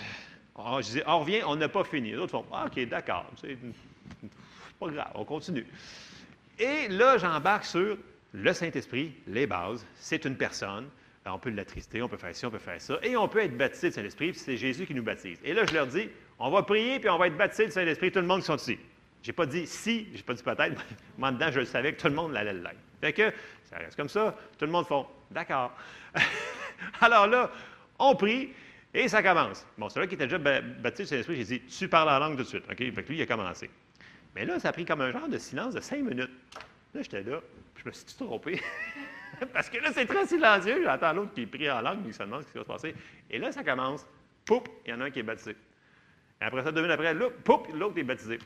[0.55, 2.11] Ah, je dis, on revient, on n'a pas fini.
[2.11, 3.31] Les autres font, ah, OK, d'accord.
[3.41, 3.57] C'est
[4.79, 5.67] pas grave, on continue.
[6.59, 7.97] Et là, j'embarque sur
[8.33, 9.87] le Saint-Esprit, les bases.
[9.97, 10.89] C'est une personne.
[11.29, 12.99] On peut l'attrister, on peut faire ci, on peut faire ça.
[13.03, 15.39] Et on peut être baptisé du Saint-Esprit, puis c'est Jésus qui nous baptise.
[15.43, 18.13] Et là, je leur dis, on va prier, puis on va être baptisé du Saint-Esprit,
[18.13, 18.79] tout le monde qui sont ici.
[19.23, 20.85] J'ai pas dit si, j'ai pas dit peut-être,
[21.19, 22.77] mais en dedans, je le savais que tout le monde allait l'être.
[23.01, 23.33] Fait que
[23.65, 25.73] ça reste comme ça, tout le monde font d'accord.
[27.01, 27.51] Alors là,
[27.99, 28.51] on prie
[28.95, 29.67] et ça commence.
[29.77, 32.37] Bon, celui qui était déjà ba- baptisé du Saint-Esprit, j'ai dit Tu parles en langue
[32.37, 32.65] tout de suite.
[32.71, 32.77] OK?
[32.79, 33.69] Fait que lui, il a commencé.
[34.37, 36.31] Mais là, ça a pris comme un genre de silence de cinq minutes.
[36.93, 37.41] Là, j'étais là,
[37.75, 38.61] je me suis trompé.
[39.55, 40.83] Parce que là, c'est très silencieux.
[40.85, 42.95] J'entends l'autre qui prie en langue, il se demande ce qui va se passer.
[43.31, 44.07] Et là, ça commence.
[44.45, 45.57] Poup, il y en a un qui est baptisé.
[46.39, 48.39] Et après ça, deux minutes après, là, poup, l'autre est baptisé.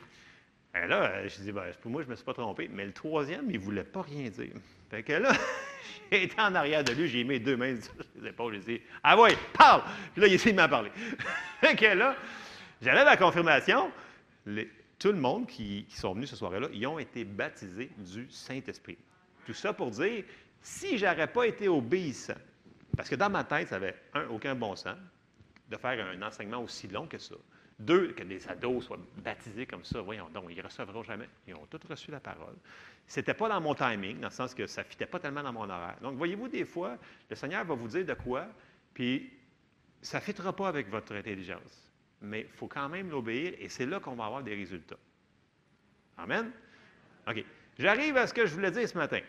[0.73, 2.69] Et là, je dis, ben, pour moi, je ne me suis pas trompé.
[2.71, 4.53] Mais le troisième, il ne voulait pas rien dire.
[4.89, 5.33] Fait que là,
[6.11, 8.81] j'ai été en arrière de lui, j'ai mis deux mains sur les épaules, j'ai dit,
[9.03, 9.83] ah ouais, parle!
[10.13, 10.91] Puis là, il essaie de m'en parler.
[11.59, 12.15] fait que là,
[12.81, 13.91] j'avais la confirmation.
[15.01, 18.99] Tout le monde qui, qui sont venus ce soir-là, ils ont été baptisés du Saint-Esprit.
[19.47, 20.23] Tout ça pour dire,
[20.61, 22.35] si je n'aurais pas été obéissant,
[22.95, 24.97] parce que dans ma tête, ça n'avait, un, aucun bon sens
[25.69, 27.33] de faire un enseignement aussi long que ça.
[27.79, 31.29] Deux, que les ados soient baptisés comme ça, voyons donc, ils ne recevront jamais.
[31.47, 32.53] Ils ont tous reçu la parole.
[33.07, 35.41] Ce n'était pas dans mon timing, dans le sens que ça ne fitait pas tellement
[35.41, 35.97] dans mon horaire.
[36.03, 36.95] Donc, voyez-vous, des fois,
[37.27, 38.45] le Seigneur va vous dire de quoi,
[38.93, 39.33] puis
[39.99, 41.90] ça ne fitera pas avec votre intelligence.
[42.21, 44.97] Mais il faut quand même l'obéir, et c'est là qu'on va avoir des résultats.
[46.17, 46.51] Amen?
[47.27, 47.43] OK.
[47.79, 49.19] J'arrive à ce que je voulais dire ce matin.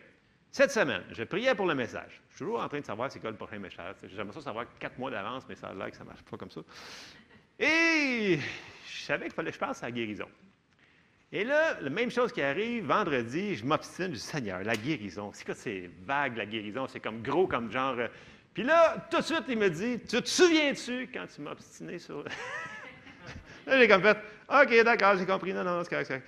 [0.50, 2.20] Cette semaine, je priais pour le message.
[2.28, 3.96] Je suis toujours en train de savoir c'est quoi le prochain message.
[4.04, 6.36] J'aimerais ça savoir quatre mois d'avance, mais ça a l'air que ça ne marche pas
[6.36, 6.60] comme ça.
[7.58, 8.38] Et
[8.86, 10.28] je savais qu'il fallait que je pense à la guérison.
[11.34, 15.30] Et là, la même chose qui arrive, vendredi, je m'obstine du Seigneur, la guérison.
[15.32, 17.98] C'est quoi, c'est vague, la guérison, c'est comme gros, comme genre.
[17.98, 18.08] Euh,
[18.52, 21.98] puis là, tout de suite, il me dit Tu te souviens-tu quand tu m'as obstiné
[21.98, 22.22] sur.
[23.66, 25.52] Là, j'ai comme fait OK, d'accord, j'ai compris.
[25.54, 26.26] Non, non, c'est correct, correct.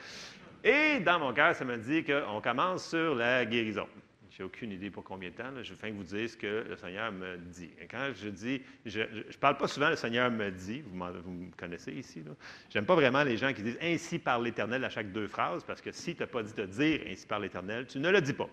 [0.65, 3.87] Et dans mon cœur, ça me dit qu'on commence sur la guérison.
[4.31, 5.51] Je n'ai aucune idée pour combien de temps.
[5.63, 7.71] Je vais vous dire ce que le Seigneur me dit.
[7.89, 11.93] Quand je dis, je ne parle pas souvent le Seigneur me dit, vous, me connaissez
[11.93, 12.25] ici.
[12.71, 15.63] Je n'aime pas vraiment les gens qui disent ainsi par l'Éternel à chaque deux phrases,
[15.63, 18.21] parce que si tu n'as pas dit de dire ainsi par l'Éternel, tu ne le
[18.21, 18.49] dis pas.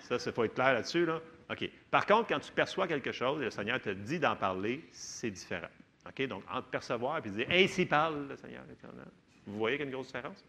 [0.00, 1.06] Ça, il faut être clair là-dessus.
[1.06, 1.20] Là.
[1.50, 1.68] OK.
[1.90, 5.30] Par contre, quand tu perçois quelque chose et le Seigneur te dit d'en parler, c'est
[5.30, 5.68] différent.
[6.06, 6.26] OK?
[6.26, 9.06] Donc, entre percevoir et dire ainsi parle le Seigneur l'Éternel.
[9.46, 10.44] Vous voyez qu'il y a une grosse différence?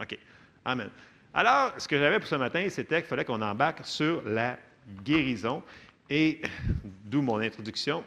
[0.00, 0.18] OK.
[0.64, 0.90] Amen.
[1.34, 4.58] Alors, ce que j'avais pour ce matin, c'était qu'il fallait qu'on embarque sur la
[5.02, 5.62] guérison.
[6.10, 6.40] Et
[6.84, 8.02] d'où mon introduction,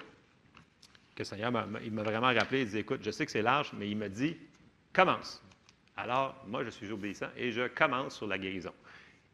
[1.16, 1.66] que le Seigneur m'a,
[2.04, 4.38] vraiment rappelé, il dit, écoute, je sais que c'est large, mais il me dit,
[4.92, 5.44] commence.
[5.98, 8.74] Alors, moi, je suis obéissant et je commence sur la guérison.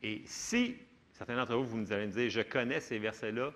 [0.04, 0.76] Et si
[1.14, 3.54] certains d'entre vous, vous allez me dire, je connais ces versets-là,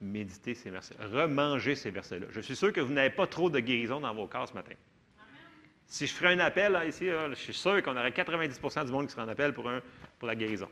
[0.00, 2.26] reméditez ces versets, remangez ces versets-là.
[2.30, 4.74] Je suis sûr que vous n'avez pas trop de guérison dans vos corps ce matin.
[5.86, 9.12] Si je ferais un appel ici, je suis sûr qu'on aurait 90% du monde qui
[9.12, 9.80] serait en appel pour, un,
[10.18, 10.68] pour la guérison.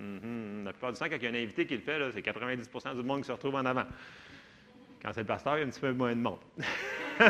[0.00, 0.64] Mm-hmm.
[0.64, 2.96] La plupart du temps, quand il y a un invité qui le fait, c'est 90%
[2.96, 3.84] du monde qui se retrouve en avant.
[5.02, 6.40] Quand c'est le pasteur, il y a un petit peu moins de monde.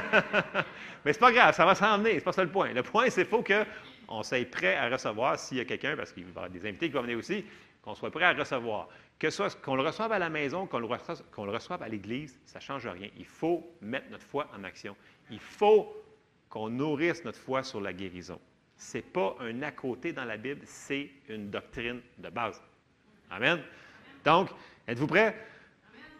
[1.04, 2.72] Mais c'est pas grave, ça va s'en venir, c'est pas ça le point.
[2.72, 6.12] Le point, c'est qu'il faut qu'on soit prêt à recevoir s'il y a quelqu'un, parce
[6.12, 7.44] qu'il va y avoir des invités qui vont venir aussi,
[7.82, 8.88] qu'on soit prêt à recevoir.
[9.20, 11.88] Que soit qu'on le reçoive à la maison, qu'on le, reçoive, qu'on le reçoive à
[11.88, 13.10] l'Église, ça ne change rien.
[13.18, 14.96] Il faut mettre notre foi en action.
[15.30, 15.94] Il faut
[16.48, 18.40] qu'on nourrisse notre foi sur la guérison.
[18.78, 22.62] Ce n'est pas un à côté dans la Bible, c'est une doctrine de base.
[23.30, 23.60] Amen.
[24.24, 24.48] Donc,
[24.88, 25.36] êtes-vous prêts?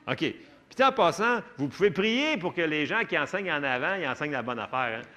[0.06, 0.18] OK.
[0.18, 4.06] Puis en passant, vous pouvez prier pour que les gens qui enseignent en avant, ils
[4.06, 5.00] enseignent la bonne affaire.
[5.00, 5.08] Hein.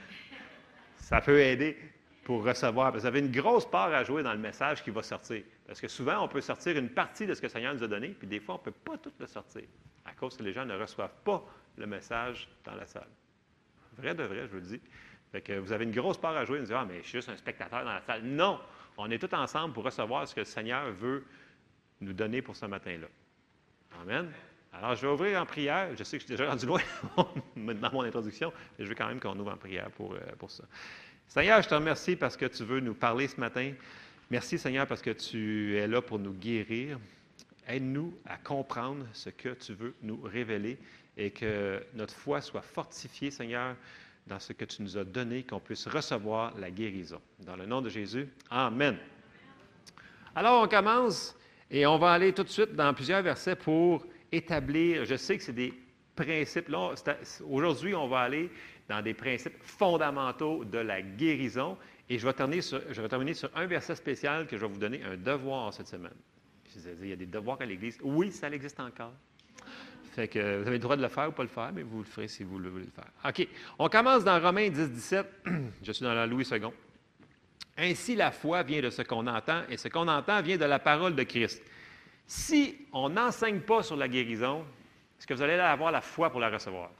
[0.95, 1.77] Ça peut aider
[2.23, 2.91] pour recevoir.
[2.91, 5.43] Vous avez une grosse part à jouer dans le message qui va sortir.
[5.67, 7.87] Parce que souvent, on peut sortir une partie de ce que le Seigneur nous a
[7.87, 9.63] donné, puis des fois, on ne peut pas tout le sortir,
[10.05, 11.43] à cause que les gens ne reçoivent pas
[11.77, 13.09] le message dans la salle.
[13.97, 14.81] Vrai de vrai, je vous le dis.
[15.31, 16.59] Fait que vous avez une grosse part à jouer.
[16.59, 18.23] Vous dites, ah, mais je suis juste un spectateur dans la salle.
[18.23, 18.59] Non!
[18.97, 21.25] On est tous ensemble pour recevoir ce que le Seigneur veut
[21.99, 23.07] nous donner pour ce matin-là.
[24.01, 24.31] Amen.
[24.71, 25.89] Alors, je vais ouvrir en prière.
[25.95, 26.81] Je sais que je suis déjà rendu loin
[27.55, 30.51] dans mon introduction, mais je veux quand même qu'on ouvre en prière pour, euh, pour
[30.51, 30.63] ça.
[31.33, 33.73] Seigneur, je te remercie parce que tu veux nous parler ce matin.
[34.29, 36.99] Merci, Seigneur, parce que tu es là pour nous guérir.
[37.67, 40.77] Aide-nous à comprendre ce que tu veux nous révéler
[41.17, 43.75] et que notre foi soit fortifiée, Seigneur,
[44.27, 47.19] dans ce que tu nous as donné, qu'on puisse recevoir la guérison.
[47.39, 48.95] Dans le nom de Jésus, Amen.
[50.35, 51.35] Alors, on commence
[51.71, 55.43] et on va aller tout de suite dans plusieurs versets pour établir, je sais que
[55.43, 55.73] c'est des
[56.15, 56.71] principes,
[57.49, 58.51] aujourd'hui, on va aller
[58.89, 61.77] dans des principes fondamentaux de la guérison
[62.09, 65.73] et je vais, terminer sur, un verset spécial que je vais vous donner un devoir
[65.73, 66.13] cette semaine.
[67.01, 67.97] Il y a des devoirs à l'Église.
[68.03, 69.13] Oui, ça existe encore.
[70.11, 71.99] Fait que vous avez le droit de le faire ou pas le faire, mais vous
[71.99, 73.11] le ferez si vous le voulez le faire.
[73.27, 73.47] OK.
[73.79, 75.27] On commence dans Romains 10, 17.
[75.83, 76.61] Je suis dans la Louis II.
[77.77, 80.77] Ainsi, la foi vient de ce qu'on entend, et ce qu'on entend vient de la
[80.77, 81.63] parole de Christ.
[82.27, 84.63] Si on n'enseigne pas sur la guérison,
[85.17, 86.91] est-ce que vous allez avoir la foi pour la recevoir?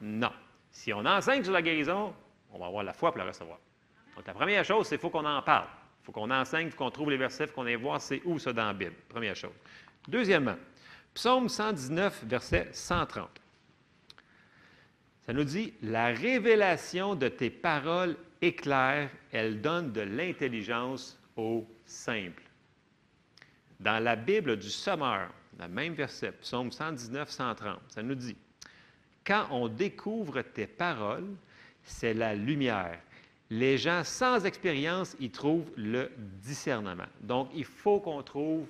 [0.00, 0.32] Non.
[0.70, 2.14] Si on enseigne sur la guérison,
[2.52, 3.58] on va avoir la foi pour la recevoir.
[4.16, 5.66] Donc, la première chose, c'est qu'il faut qu'on en parle.
[6.02, 8.52] Il faut qu'on enseigne, faut qu'on trouve les versets, qu'on aille voir c'est où ça
[8.52, 8.94] dans la Bible.
[9.08, 9.52] Première chose.
[10.06, 10.56] Deuxièmement,
[11.14, 13.28] Psaume 119, verset 130.
[15.26, 22.42] Ça nous dit, la révélation de tes paroles éclaire, elle donne de l'intelligence aux simples.
[23.80, 28.36] Dans la Bible du Sommeur, le même verset, Psaume 119, 130, ça nous dit,
[29.28, 31.28] quand on découvre tes paroles,
[31.82, 32.98] c'est la lumière,
[33.50, 36.10] Les gens sans expérience, ils trouvent le
[36.42, 37.06] discernement.
[37.20, 38.66] Donc, il faut qu'on trouve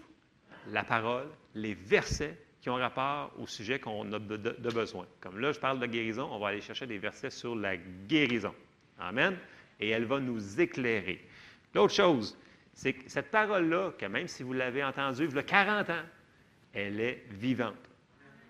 [0.70, 5.06] la parole, les versets qui ont rapport au sujet qu'on a de, de besoin.
[5.20, 8.54] Comme là, je parle de guérison, on va aller chercher des versets sur la guérison.
[9.00, 9.36] Amen.
[9.80, 11.26] Et elle va nous éclairer.
[11.74, 12.36] L'autre chose,
[12.72, 16.04] c'est que cette parole-là, que même si vous l'avez entendue il y a 40 ans,
[16.72, 17.87] elle est vivante.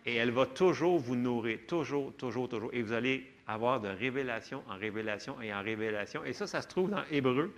[0.09, 2.71] Et elle va toujours vous nourrir, toujours, toujours, toujours.
[2.73, 6.25] Et vous allez avoir de révélation en révélation et en révélation.
[6.25, 7.55] Et ça, ça se trouve dans Hébreu,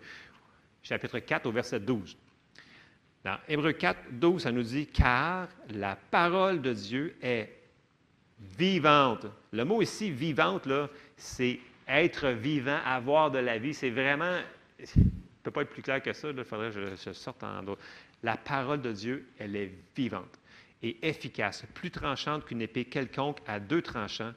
[0.82, 2.16] chapitre 4, au verset 12.
[3.24, 7.56] Dans Hébreu 4, 12, ça nous dit Car la parole de Dieu est
[8.58, 9.26] vivante.
[9.52, 13.74] Le mot ici, vivante, là, c'est être vivant, avoir de la vie.
[13.74, 14.40] C'est vraiment.
[14.82, 15.04] Ça ne
[15.44, 16.30] peut pas être plus clair que ça.
[16.30, 17.60] Il faudrait que je, je sorte en.
[18.24, 20.39] La parole de Dieu, elle est vivante
[20.82, 24.32] et efficace, plus tranchante qu'une épée quelconque à deux tranchants,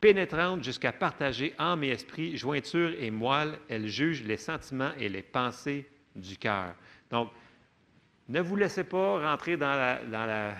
[0.00, 5.22] pénétrante jusqu'à partager âme et esprit, jointure et moelle, elle juge les sentiments et les
[5.22, 6.74] pensées du cœur.
[7.10, 7.30] Donc,
[8.28, 10.54] ne vous laissez pas rentrer dans la, dans la,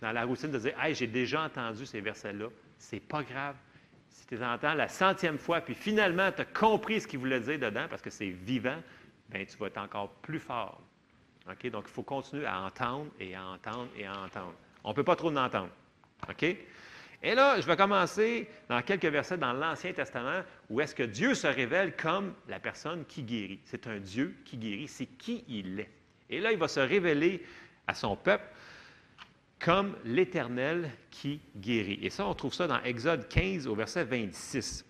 [0.00, 2.46] dans routine de dire Hey, j'ai déjà entendu ces versets-là.
[2.78, 3.56] C'est pas grave.
[4.08, 7.40] Si tu les entends la centième fois, puis finalement, tu as compris ce qu'il voulait
[7.40, 8.80] dire dedans parce que c'est vivant,
[9.28, 10.80] bien, tu vas être encore plus fort.
[11.70, 14.54] Donc, il faut continuer à entendre et à entendre et à entendre.
[14.84, 15.70] On ne peut pas trop l'entendre.
[17.22, 21.34] Et là, je vais commencer dans quelques versets dans l'Ancien Testament où est-ce que Dieu
[21.34, 23.60] se révèle comme la personne qui guérit.
[23.64, 25.90] C'est un Dieu qui guérit, c'est qui il est.
[26.30, 27.44] Et là, il va se révéler
[27.86, 28.44] à son peuple
[29.58, 31.98] comme l'Éternel qui guérit.
[32.02, 34.84] Et ça, on trouve ça dans Exode 15 au verset 26.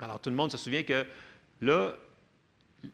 [0.00, 1.06] Alors, tout le monde se souvient que
[1.62, 1.94] là,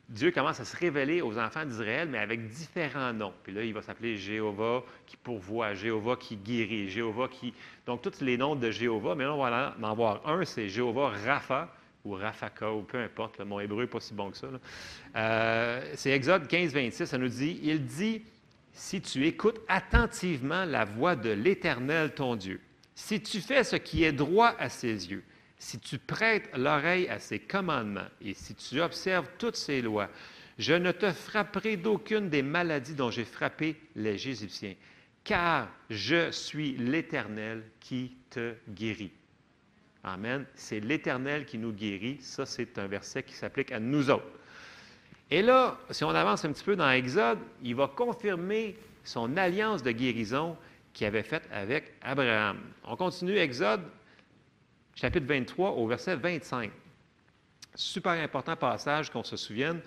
[0.08, 3.34] Dieu commence à se révéler aux enfants d'Israël, mais avec différents noms.
[3.42, 7.52] Puis là, il va s'appeler Jéhovah qui pourvoit, Jéhovah qui guérit, Jéhovah qui.
[7.86, 11.10] Donc, tous les noms de Jéhovah, mais là, on va en voir un, c'est Jéhovah
[11.24, 11.68] Rapha,
[12.04, 14.46] ou Rafaka, ou peu importe, mon hébreu n'est pas si bon que ça.
[15.16, 18.22] Euh, c'est Exode 15, 26, ça nous dit Il dit,
[18.72, 22.60] si tu écoutes attentivement la voix de l'Éternel ton Dieu,
[22.94, 25.24] si tu fais ce qui est droit à ses yeux,
[25.58, 30.08] si tu prêtes l'oreille à ses commandements et si tu observes toutes ses lois,
[30.58, 34.74] je ne te frapperai d'aucune des maladies dont j'ai frappé les Égyptiens,
[35.24, 39.12] car je suis l'Éternel qui te guérit.
[40.04, 40.44] Amen.
[40.54, 42.18] C'est l'Éternel qui nous guérit.
[42.20, 44.30] Ça, c'est un verset qui s'applique à nous autres.
[45.30, 49.82] Et là, si on avance un petit peu dans Exode, il va confirmer son alliance
[49.82, 50.56] de guérison
[50.92, 52.60] qu'il avait faite avec Abraham.
[52.84, 53.82] On continue Exode
[54.94, 56.70] chapitre 23 au verset 25.
[57.74, 59.80] Super important passage qu'on se souvienne.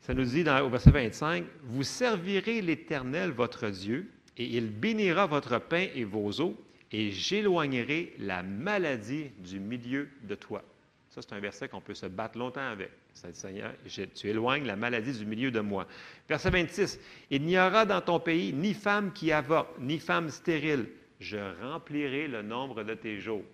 [0.00, 5.58] Ça nous dit au verset 25, Vous servirez l'Éternel votre Dieu, et il bénira votre
[5.58, 6.56] pain et vos eaux,
[6.92, 10.62] et j'éloignerai la maladie du milieu de toi.
[11.10, 12.90] Ça, c'est un verset qu'on peut se battre longtemps avec.
[13.12, 13.72] Seigneur,
[14.14, 15.86] tu éloignes la maladie du milieu de moi.
[16.28, 17.00] Verset 26,
[17.30, 20.88] Il n'y aura dans ton pays ni femme qui avorte, ni femme stérile.
[21.20, 23.44] Je remplirai le nombre de tes jours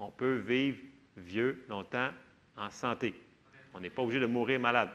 [0.00, 0.78] on peut vivre
[1.16, 2.08] vieux longtemps
[2.56, 3.14] en santé.
[3.74, 4.88] On n'est pas obligé de mourir malade.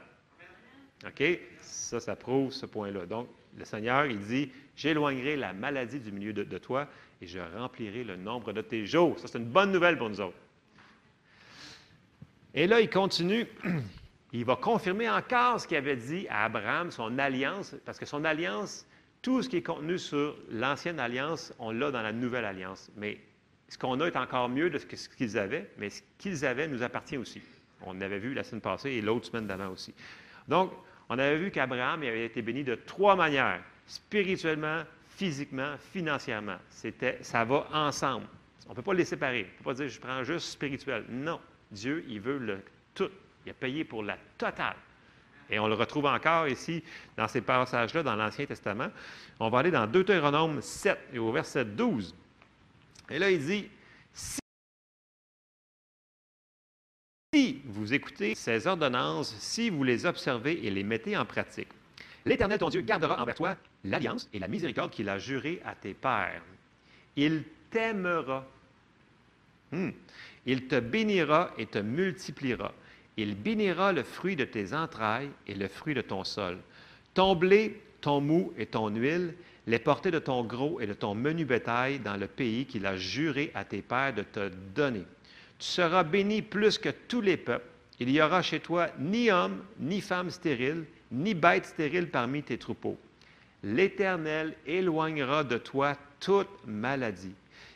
[1.05, 1.23] OK?
[1.61, 3.05] Ça, ça prouve ce point-là.
[3.05, 6.87] Donc, le Seigneur, il dit, j'éloignerai la maladie du milieu de, toi
[7.21, 9.17] et je remplirai le nombre de tes jours.
[9.19, 10.37] Ça, c'est une bonne nouvelle pour nous autres.
[12.53, 13.47] Et là, il continue.
[14.33, 18.25] Il va confirmer encore ce qu'il avait dit à Abraham, son alliance, parce que son
[18.25, 18.85] alliance,
[19.21, 22.91] tout ce qui est contenu sur l'ancienne alliance, on l'a dans la nouvelle alliance.
[22.97, 23.17] Mais
[23.67, 26.83] ce qu'on a est encore mieux de ce qu'ils avaient, mais ce qu'ils avaient nous
[26.83, 27.41] appartient aussi.
[27.81, 29.93] On l'avait vu la semaine passée et l'autre semaine d'avant aussi.
[30.47, 30.71] Donc,
[31.09, 36.57] on avait vu qu'Abraham avait été béni de trois manières, spirituellement, physiquement, financièrement.
[36.69, 38.27] C'était, ça va ensemble.
[38.67, 39.45] On ne peut pas les séparer.
[39.45, 41.05] On ne peut pas dire je prends juste spirituel.
[41.09, 41.39] Non.
[41.71, 42.59] Dieu, il veut le
[42.93, 43.09] tout.
[43.45, 44.75] Il a payé pour la totale.
[45.49, 46.83] Et on le retrouve encore ici
[47.15, 48.87] dans ces passages-là dans l'Ancien Testament.
[49.39, 52.15] On va aller dans Deutéronome 7 et au verset 12.
[53.09, 53.69] Et là, il dit,
[57.33, 61.67] si vous écoutez ces ordonnances, si vous les observez et les mettez en pratique,
[62.25, 65.93] l'Éternel, ton Dieu, gardera envers toi l'alliance et la miséricorde qu'il a jurée à tes
[65.93, 66.41] pères.
[67.15, 68.45] Il t'aimera.
[69.71, 69.91] Hmm.
[70.45, 72.73] Il te bénira et te multipliera.
[73.17, 76.57] Il bénira le fruit de tes entrailles et le fruit de ton sol.
[77.13, 79.35] Ton blé, ton mou et ton huile,
[79.67, 82.97] les portées de ton gros et de ton menu bétail dans le pays qu'il a
[82.97, 85.03] juré à tes pères de te donner.
[85.57, 87.65] Tu seras béni plus que tous les peuples.
[87.99, 92.57] Il n'y aura chez toi ni homme, ni femme stérile, ni bête stérile parmi tes
[92.57, 92.99] troupeaux.
[93.63, 97.33] L'Éternel éloignera de toi toute maladie.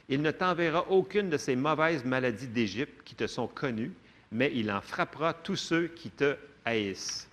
[0.09, 3.93] Il ne t'enverra aucune de ces mauvaises maladies d'Égypte qui te sont connues,
[4.31, 6.35] mais il en frappera tous ceux qui te
[6.65, 7.27] haïssent.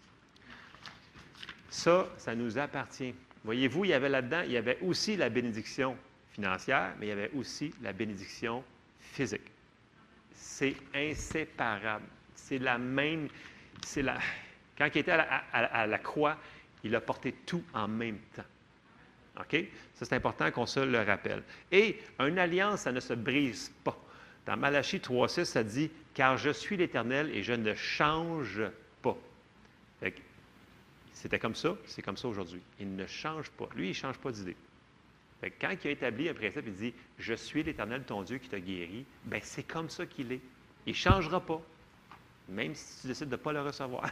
[1.68, 3.14] Ça, ça nous appartient.
[3.47, 5.97] Voyez-vous, il y avait là-dedans, il y avait aussi la bénédiction
[6.32, 8.64] financière, mais il y avait aussi la bénédiction
[8.99, 9.53] physique.
[10.34, 12.07] C'est inséparable.
[12.34, 13.28] C'est la même.
[13.84, 14.18] C'est la,
[14.76, 16.36] quand il était à la, croix,
[16.82, 18.42] il a porté tout en même temps.
[19.38, 19.64] OK?
[19.94, 21.44] Ça, c'est important qu'on se le rappelle.
[21.70, 23.97] Et une alliance, ça ne se brise pas.
[24.44, 28.86] Dans Malachie 3.6, ça dit Car je suis l'Éternel et je ne change pas.
[31.16, 32.60] C'était comme ça, c'est comme ça aujourd'hui.
[32.78, 33.66] Il ne change pas.
[33.74, 34.54] Lui, il ne change pas d'idée.
[35.58, 38.60] Quand il a établi un principe, il dit Je suis l'Éternel, ton Dieu qui t'a
[38.60, 40.40] guéri, ben c'est comme ça qu'il est.
[40.84, 41.60] Il ne changera pas,
[42.50, 44.10] même si tu décides de ne pas le recevoir.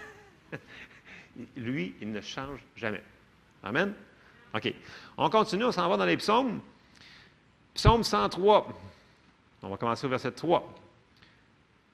[1.57, 3.03] Lui, il ne change jamais.
[3.63, 3.93] Amen?
[4.55, 4.73] OK.
[5.19, 6.63] On continue, on s'en va dans les psaumes.
[7.75, 8.67] Psaume 103.
[9.63, 10.75] On va commencer au verset 3.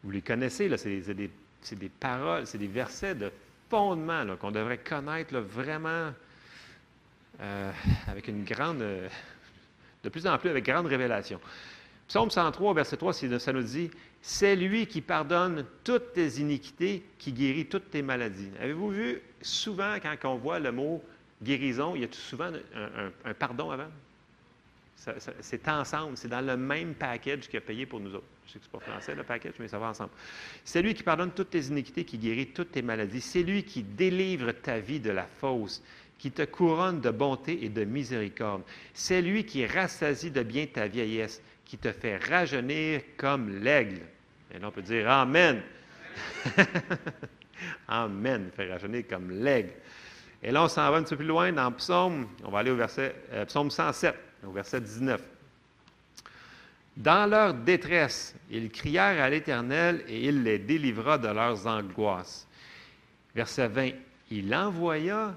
[0.04, 1.30] Vous les connaissez, là, c'est, des,
[1.72, 3.32] des, paroles, c'est des versets de
[3.70, 6.12] fondement qu'on devrait connaître vraiment
[7.40, 7.72] euh,
[8.08, 11.40] avec une grande, de plus en plus avec grande révélation.
[12.08, 13.88] Psaume 103, verset 3, ça nous dit
[14.20, 18.50] C'est lui qui pardonne toutes tes iniquités, qui guérit toutes tes maladies.
[18.60, 21.02] Avez-vous vu souvent, quand on voit le mot
[21.40, 22.50] guérison, il y a souvent
[23.24, 23.88] un, pardon avant?
[25.40, 28.26] c'est ensemble, c'est dans le même package qu'il a payé pour nous autres.
[28.50, 30.10] Je sais que ce pas français le package, mais ça va ensemble.
[30.64, 33.20] C'est lui qui pardonne toutes tes iniquités, qui guérit toutes tes maladies.
[33.20, 35.80] C'est lui qui délivre ta vie de la fausse,
[36.18, 38.62] qui te couronne de bonté et de miséricorde.
[38.92, 44.00] C'est lui qui rassasie de bien ta vieillesse, qui te fait rajeunir comme l'aigle.
[44.52, 45.62] Et là, on peut dire Amen.
[47.86, 49.74] Amen, fait rajeunir comme l'aigle.
[50.42, 52.72] Et là, on s'en va un petit peu plus loin dans Psaume, on va aller
[52.72, 55.20] au verset, euh, Psaume 107, au verset 19.
[56.96, 62.46] Dans leur détresse, ils crièrent à l'Éternel et il les délivra de leurs angoisses.
[63.34, 63.90] Verset 20.
[64.30, 65.34] Il envoya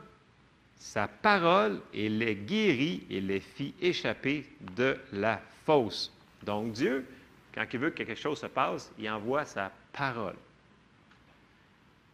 [0.78, 4.46] sa parole et les guérit et les fit échapper
[4.76, 6.12] de la fosse.
[6.44, 7.06] Donc Dieu,
[7.54, 10.36] quand il veut que quelque chose se passe, il envoie sa parole.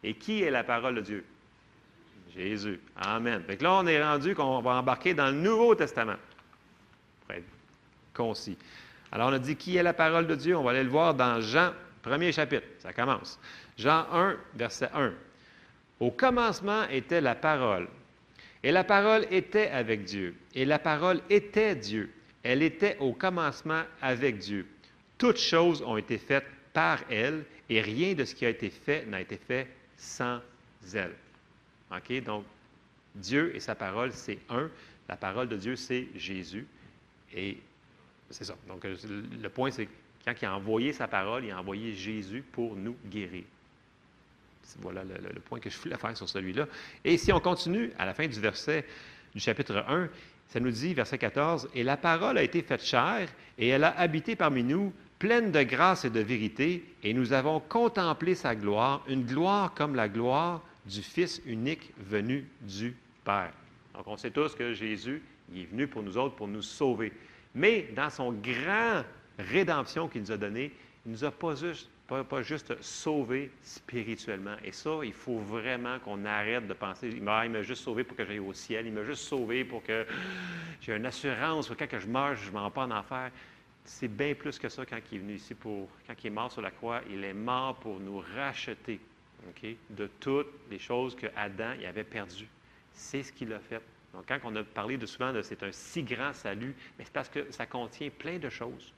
[0.04, 1.26] Et qui est la parole de Dieu?
[2.36, 2.80] Jésus.
[2.96, 3.44] Amen.
[3.44, 6.18] Fait là, on est rendu qu'on va embarquer dans le Nouveau Testament.
[7.22, 7.46] Pour être
[8.14, 8.58] concis.
[9.12, 10.56] Alors, on a dit qui est la parole de Dieu?
[10.56, 12.68] On va aller le voir dans Jean, premier chapitre.
[12.80, 13.40] Ça commence.
[13.78, 15.14] Jean 1, verset 1.
[16.00, 17.88] Au commencement était la parole.
[18.64, 20.36] Et la parole était avec Dieu.
[20.54, 22.12] Et la parole était Dieu.
[22.44, 24.68] Elle était au commencement avec Dieu.
[25.18, 29.06] Toutes choses ont été faites par elle et rien de ce qui a été fait
[29.06, 30.40] n'a été fait sans
[30.94, 31.16] elle.
[31.92, 32.24] OK?
[32.24, 32.46] Donc,
[33.16, 34.70] Dieu et sa parole, c'est un.
[35.08, 36.68] La parole de Dieu, c'est Jésus.
[37.34, 37.58] Et
[38.30, 38.56] c'est ça.
[38.68, 38.96] Donc, euh,
[39.42, 39.88] le point, c'est
[40.26, 43.44] quand il a envoyé sa parole, il a envoyé Jésus pour nous guérir.
[44.82, 46.68] Voilà le, point que je voulais faire sur celui-là.
[47.04, 48.86] Et si on continue à la fin du verset
[49.34, 50.10] du chapitre 1,
[50.48, 53.28] ça nous dit, verset 14, Et la parole a été faite chair,
[53.58, 57.60] et elle a habité parmi nous, pleine de grâce et de vérité, et nous avons
[57.60, 63.52] contemplé sa gloire, une gloire comme la gloire du Fils unique venu du Père.
[63.96, 65.22] Donc, on sait tous que Jésus,
[65.54, 67.12] il est venu pour nous autres, pour nous sauver.
[67.56, 69.04] Mais dans son grand
[69.38, 70.72] rédemption qu'il nous a donné,
[71.06, 74.56] il ne nous a pas juste, pas, juste sauvés spirituellement.
[74.64, 78.26] Et ça, il faut vraiment qu'on arrête de penser, il m'a juste sauvé pour que
[78.26, 80.06] j'aille au ciel, il m'a juste sauvé pour que
[80.82, 83.32] j'ai une assurance, pour quand je meurs, je ne m'en pas en enfer.
[83.86, 86.52] C'est bien plus que ça quand il est venu ici pour, quand il est mort
[86.52, 89.00] sur la croix, il est mort pour nous racheter
[89.90, 92.48] de toutes les choses que Adam y avait perdues.
[92.94, 93.82] C'est ce qu'il a fait.
[94.14, 97.14] Donc, quand on a parlé de souvent de c'est un si grand salut, mais c'est
[97.14, 98.94] parce que ça contient plein de choses.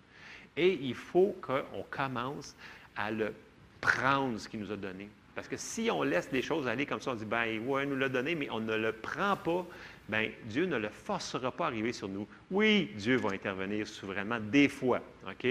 [0.57, 2.55] Et il faut qu'on commence
[2.95, 3.33] à le
[3.79, 5.09] prendre, ce qu'il nous a donné.
[5.33, 7.89] Parce que si on laisse les choses aller comme ça, on dit, ben ouais, il
[7.89, 9.65] nous l'a donné, mais on ne le prend pas,
[10.09, 12.27] ben Dieu ne le forcera pas à arriver sur nous.
[12.49, 15.47] Oui, Dieu va intervenir souverainement des fois, OK?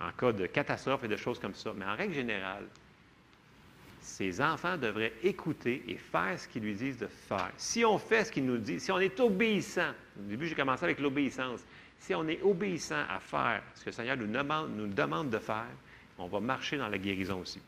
[0.00, 1.72] En cas de catastrophe et de choses comme ça.
[1.76, 2.64] Mais en règle générale,
[4.08, 7.50] ses enfants devraient écouter et faire ce qu'ils lui disent de faire.
[7.56, 10.84] Si on fait ce qu'il nous dit, si on est obéissant, au début j'ai commencé
[10.84, 11.60] avec l'obéissance,
[11.98, 15.66] si on est obéissant à faire ce que le Seigneur nous demande, de faire,
[16.18, 17.60] on va marcher dans la guérison aussi.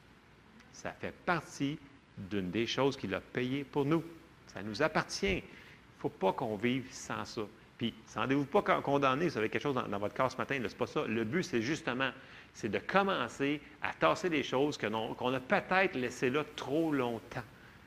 [0.73, 1.79] Ça fait partie
[2.17, 4.03] d'une des choses qu'il a payées pour nous.
[4.47, 5.27] Ça nous appartient.
[5.27, 7.43] Il ne faut pas qu'on vive sans ça.
[7.77, 10.69] Puis, rendez-vous pas condamné, vous avez quelque chose dans, votre corps ce matin, ce n'est
[10.69, 11.05] pas ça.
[11.07, 12.11] Le but, c'est justement
[12.55, 17.43] c'est de commencer à tasser des choses qu'on a peut-être laissées là trop longtemps.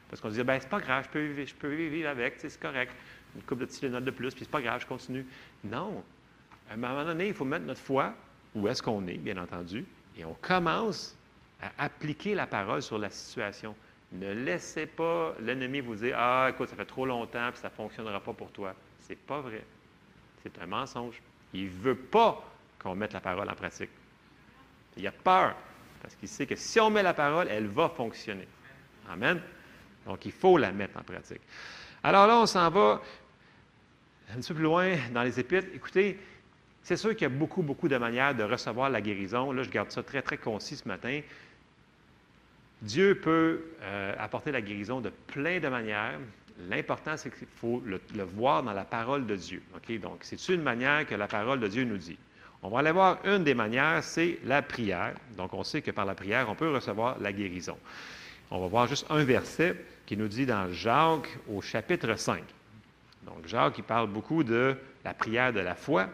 [0.09, 2.35] Parce qu'on se dit, ben c'est pas grave, je peux, vivre, je peux vivre avec,
[2.37, 2.91] c'est correct.
[3.35, 5.25] Une coupe de Tylenol de plus, puis c'est pas grave, je continue.
[5.63, 6.03] Non.
[6.69, 8.13] À un moment donné, il faut mettre notre foi
[8.53, 9.85] où est-ce qu'on est, bien entendu,
[10.15, 11.17] et on commence
[11.61, 13.75] à appliquer la parole sur la situation.
[14.11, 17.73] Ne laissez pas l'ennemi vous dire Ah, écoute, ça fait trop longtemps, puis ça ne
[17.73, 18.75] fonctionnera pas pour toi.
[18.99, 19.63] C'est pas vrai.
[20.43, 21.19] C'est un mensonge.
[21.53, 22.43] Il ne veut pas
[22.77, 23.89] qu'on mette la parole en pratique.
[24.97, 25.55] Il a peur,
[26.01, 28.47] parce qu'il sait que si on met la parole, elle va fonctionner.
[29.09, 29.41] Amen.
[30.05, 31.41] Donc, il faut la mettre en pratique.
[32.03, 33.01] Alors là, on s'en va
[34.33, 35.67] un petit peu plus loin dans les épîtres.
[35.73, 36.19] Écoutez,
[36.81, 39.51] c'est sûr qu'il y a beaucoup, beaucoup de manières de recevoir la guérison.
[39.51, 41.21] Là, je garde ça très, très concis ce matin.
[42.81, 46.19] Dieu peut euh, apporter la guérison de plein de manières.
[46.69, 49.63] L'important, c'est qu'il faut le, voir dans la parole de Dieu.
[50.01, 52.17] Donc, c'est une manière que la parole de Dieu nous dit.
[52.65, 55.13] On va aller voir une des manières, c'est la prière.
[55.35, 57.77] Donc, on sait que par la prière, on peut recevoir la guérison.
[58.49, 62.41] On va voir juste un verset qui nous dit dans Jacques au chapitre 5.
[63.25, 66.07] Donc, Jacques, il parle beaucoup de la prière de la foi.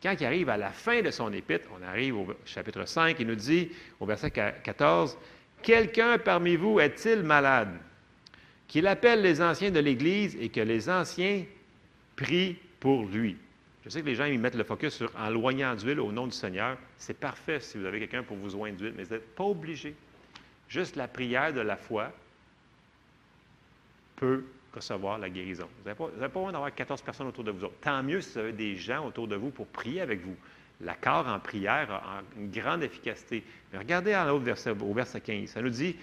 [0.00, 3.26] Quand il arrive à la fin de son épître, on arrive au chapitre 5, il
[3.26, 3.68] nous dit
[3.98, 5.18] au verset 14,
[5.62, 7.76] Quelqu'un parmi vous est-il malade?
[8.68, 11.44] Qu'il appelle les anciens de l'Église et que les anciens
[12.14, 13.36] prient pour lui.
[13.88, 16.26] Je sais que les gens ils mettent le focus sur en loignant d'huile au nom
[16.26, 16.76] du Seigneur.
[16.98, 19.94] C'est parfait si vous avez quelqu'un pour vous joindre d'huile, mais vous n'êtes pas obligé.
[20.68, 22.12] Juste la prière de la foi
[24.16, 25.66] peut recevoir la guérison.
[25.78, 27.66] Vous n'avez pas, besoin d'avoir 14 personnes autour de vous.
[27.80, 30.36] Tant mieux si vous avez des gens autour de vous pour prier avec vous.
[30.82, 33.42] L'accord en prière a une grande efficacité.
[33.72, 34.12] Mais regardez
[34.42, 35.48] verset, au verset 15.
[35.48, 35.96] Ça nous dit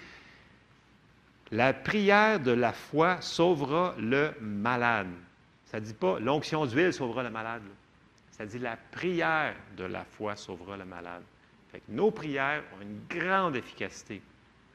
[1.51, 5.11] La prière de la foi sauvera le malade.
[5.75, 7.61] Ça ne dit pas l'onction d'huile sauvera le malade.
[8.31, 11.21] Ça dit la prière de la foi sauvera le malade.
[11.69, 14.21] Fait que nos prières ont une grande efficacité.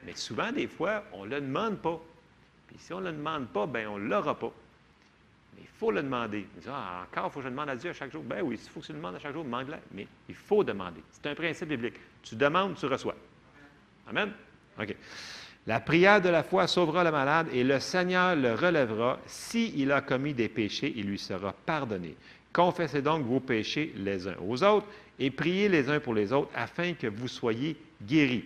[0.05, 1.99] Mais souvent, des fois, on ne le demande pas.
[2.67, 4.53] Puis si on ne le demande pas, bien, on ne l'aura pas.
[5.57, 6.47] Mais il faut le demander.
[6.69, 8.23] ah, encore, il faut que je demande à Dieu à chaque jour.
[8.23, 9.79] Ben oui, il faut que tu le demandes à chaque jour, demande-le.
[9.93, 11.01] Mais il faut demander.
[11.13, 11.97] C'est un principe biblique.
[12.23, 13.17] Tu demandes, tu reçois.
[14.07, 14.35] Amen?
[14.79, 14.95] OK.
[15.67, 19.21] La prière de la foi sauvera le malade et le Seigneur le relèvera.
[19.27, 22.17] S'il a commis des péchés, il lui sera pardonné.
[22.53, 24.87] Confessez donc vos péchés les uns aux autres
[25.19, 28.45] et priez les uns pour les autres afin que vous soyez guéris.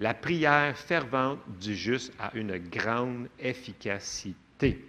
[0.00, 4.84] La prière fervente du juste a une grande efficacité.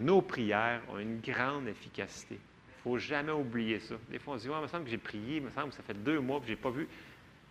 [0.00, 2.36] nos prières ont une grande efficacité.
[2.36, 3.94] Il ne faut jamais oublier ça.
[4.10, 5.76] Des fois, on se dit, il me semble que j'ai prié, il me semble que
[5.76, 6.88] ça fait deux mois que je n'ai pas vu.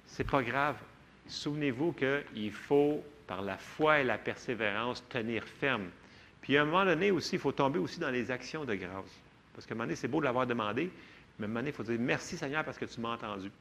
[0.07, 0.75] Ce n'est pas grave.
[1.27, 5.89] Souvenez-vous qu'il faut, par la foi et la persévérance, tenir ferme.
[6.41, 9.21] Puis à un moment donné aussi, il faut tomber aussi dans les actions de grâce.
[9.53, 10.91] Parce qu'à un moment donné, c'est beau de l'avoir demandé,
[11.39, 13.51] mais à un moment donné, il faut dire merci Seigneur parce que tu m'as entendu.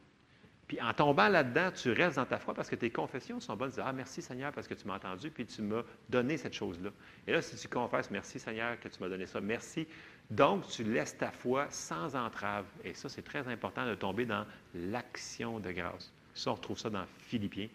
[0.72, 3.70] Puis en tombant là-dedans, tu restes dans ta foi parce que tes confessions sont bonnes.
[3.70, 6.54] Tu dis, ah, merci Seigneur parce que tu m'as entendu, puis tu m'as donné cette
[6.54, 6.90] chose-là.
[7.26, 9.86] Et là, si tu confesses, merci Seigneur que tu m'as donné ça, merci.
[10.30, 12.64] Donc, tu laisses ta foi sans entrave.
[12.84, 16.10] Et ça, c'est très important de tomber dans l'action de grâce.
[16.32, 17.68] Ça, on retrouve ça dans Philippiens,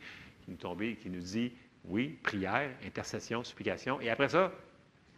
[0.44, 1.52] qui nous, tombe, qui nous dit,
[1.88, 4.00] oui, prière, intercession, supplication.
[4.02, 4.52] Et après ça,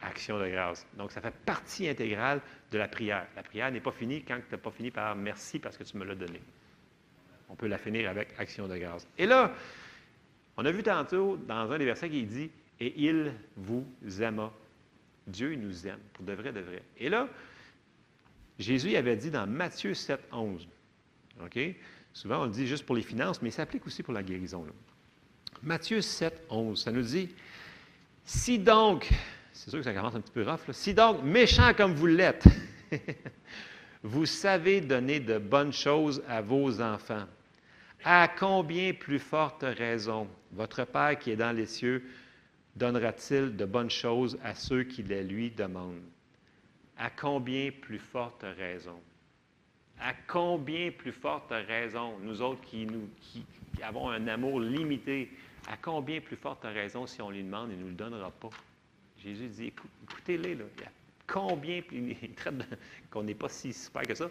[0.02, 0.86] action de grâce.
[0.98, 2.42] Donc, ça fait partie intégrale
[2.72, 3.28] de la prière.
[3.36, 5.98] La prière n'est pas finie quand tu n'as pas fini par merci parce que tu
[5.98, 6.40] me l'as donné.
[7.50, 9.08] On peut la finir avec action de grâce.
[9.18, 9.54] Et là,
[10.58, 13.86] on a vu tantôt dans un des versets qui dit Et il vous
[14.22, 14.52] aima.
[15.26, 16.82] Dieu nous aime, pour de vrai, de vrai.
[16.98, 17.28] Et là,
[18.58, 20.68] Jésus avait dit dans Matthieu 7, 11.
[21.44, 21.60] OK?
[22.14, 24.66] Souvent, on le dit juste pour les finances, mais ça s'applique aussi pour la guérison.
[25.62, 27.30] Matthieu 7, 11, ça nous dit
[28.24, 29.10] Si donc,
[29.52, 32.46] c'est sûr que ça commence un petit peu rough, si donc, méchant comme vous l'êtes,
[34.04, 37.26] vous savez donner de bonnes choses à vos enfants,
[38.04, 42.04] à combien plus forte raison votre Père qui est dans les cieux
[42.76, 46.02] donnera-t-il de bonnes choses à ceux qui les lui demandent?
[46.98, 49.00] À combien plus forte raison?
[50.00, 53.46] À combien plus forte raison, nous autres qui, nous, qui,
[53.82, 55.32] avons un amour limité,
[55.68, 58.50] à combien plus forte raison si on lui demande, il ne nous le donnera pas?
[59.18, 59.74] Jésus dit,
[60.06, 60.66] écoutez-les, là.
[60.78, 60.86] il
[61.28, 62.56] combien, il traite
[63.12, 64.30] qu'on n'est pas si super que ça.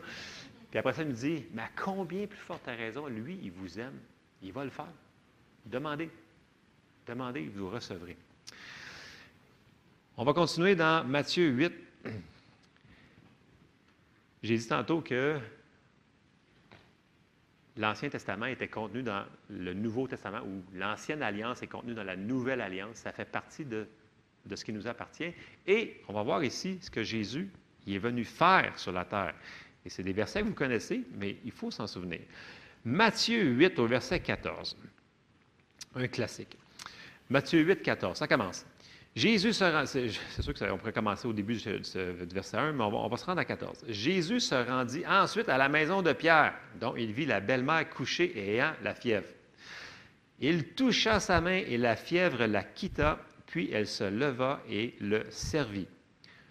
[0.71, 3.79] Puis après ça, il nous dit, mais à combien plus forte raison, lui, il vous
[3.79, 3.99] aime,
[4.43, 4.89] il va le faire.
[5.65, 6.11] Demandez.
[7.07, 8.17] Demandez, vous recevrez.
[10.17, 11.73] On va continuer dans Matthieu 8.
[14.43, 15.39] J'ai dit tantôt que
[17.79, 22.17] l'Ancien Testament était contenu dans le Nouveau Testament, ou l'Ancienne Alliance est contenue dans la
[22.17, 22.97] Nouvelle Alliance.
[22.97, 23.87] Ça fait partie de,
[24.45, 25.33] de ce qui nous appartient.
[25.67, 27.49] Et on va voir ici ce que Jésus
[27.87, 29.35] est venu faire sur la terre.
[29.87, 32.21] Et c'est des versets que vous connaissez, mais il faut s'en souvenir.
[32.85, 34.77] Matthieu 8 au verset 14.
[35.95, 36.57] Un classique.
[37.31, 38.19] Matthieu 8, 14.
[38.19, 38.67] Ça commence.
[39.19, 41.63] Jésus se c'est sûr qu'on pourrait commencer au début du
[42.33, 43.87] verset 1, mais on va, se rendre à 14.
[43.89, 48.33] Jésus se rendit ensuite à la maison de Pierre, dont il vit la belle-mère couchée
[48.39, 49.27] et ayant la fièvre.
[50.39, 55.25] Il toucha sa main et la fièvre la quitta, puis elle se leva et le
[55.31, 55.89] servit.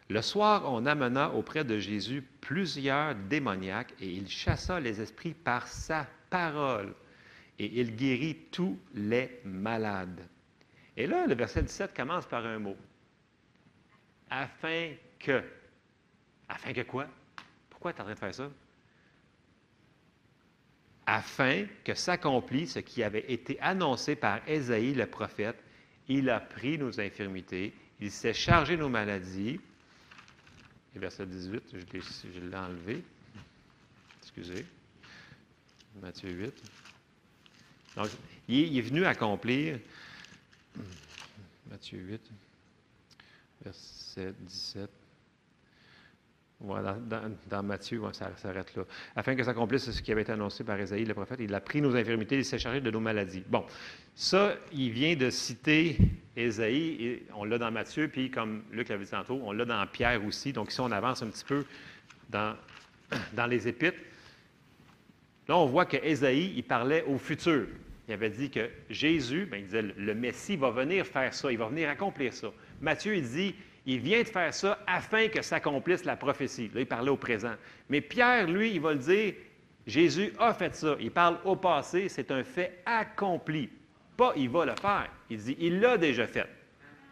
[0.09, 5.69] Le soir, on amena auprès de Jésus plusieurs démoniaques et il chassa les esprits par
[5.69, 6.93] sa parole
[7.59, 10.27] et il guérit tous les malades.
[10.97, 12.75] Et là, le verset 17 commence par un mot.
[14.29, 15.43] Afin que.
[16.49, 17.07] Afin que quoi?
[17.69, 18.49] Pourquoi tu es en train de faire ça?
[21.05, 25.63] Afin que s'accomplisse ce qui avait été annoncé par Ésaïe le prophète.
[26.09, 29.59] Il a pris nos infirmités, il s'est chargé nos maladies.
[30.95, 31.63] Et verset 18,
[32.33, 33.03] je l'ai enlevé.
[34.21, 34.65] Excusez.
[36.01, 36.53] Matthieu 8.
[37.97, 38.07] Donc,
[38.47, 39.79] il est venu accomplir,
[41.69, 42.21] Matthieu 8,
[43.63, 44.89] verset 17.
[46.59, 46.97] Voilà,
[47.49, 48.83] dans, Matthieu, ça s'arrête là.
[49.15, 51.81] Afin que s'accomplisse ce qui avait été annoncé par Isaïe le prophète, il a pris
[51.81, 53.43] nos infirmités, il s'est chargé de nos maladies.
[53.47, 53.63] Bon,
[54.15, 55.97] ça, il vient de citer
[56.35, 60.23] Isaïe, on l'a dans Matthieu, puis comme Luc l'avait dit tantôt, on l'a dans Pierre
[60.25, 60.51] aussi.
[60.51, 61.63] Donc, si on avance un petit peu
[62.29, 62.55] dans,
[63.33, 63.99] dans les épîtres,
[65.47, 67.67] là, on voit que il parlait au futur
[68.07, 71.57] il avait dit que Jésus, bien, il disait, le Messie va venir faire ça, il
[71.57, 72.51] va venir accomplir ça.
[72.79, 73.55] Matthieu, il dit,
[73.85, 76.71] il vient de faire ça afin que s'accomplisse la prophétie.
[76.73, 77.55] Là, il parlait au présent.
[77.89, 79.33] Mais Pierre, lui, il va le dire,
[79.85, 80.95] Jésus a fait ça.
[80.99, 83.69] Il parle au passé, c'est un fait accompli.
[84.15, 85.09] Pas il va le faire.
[85.29, 86.47] Il dit, il l'a déjà fait.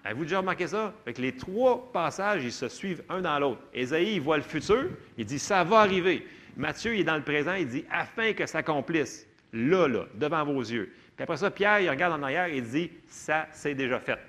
[0.04, 0.94] Avez-vous déjà remarqué ça?
[1.18, 3.62] Les trois passages, ils se suivent un dans l'autre.
[3.74, 6.26] Ésaïe, il voit le futur, il dit, ça va arriver.
[6.56, 10.60] Matthieu, il est dans le présent, il dit, afin que s'accomplisse là, là, devant vos
[10.60, 10.94] yeux.
[11.16, 14.20] Puis après ça, Pierre, il regarde en arrière et dit, ça, c'est déjà fait.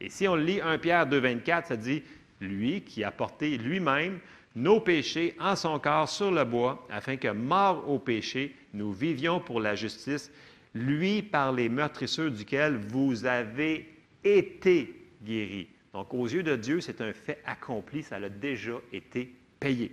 [0.00, 2.02] Et si on lit 1 Pierre 2, 24, ça dit,
[2.40, 4.18] lui qui a porté lui-même
[4.56, 9.40] nos péchés en son corps sur le bois, afin que, mort au péché, nous vivions
[9.40, 10.30] pour la justice,
[10.74, 13.88] lui par les meurtrisseurs duquel vous avez
[14.22, 15.68] été guéris.
[15.92, 19.92] Donc, aux yeux de Dieu, c'est un fait accompli, ça a déjà été payé.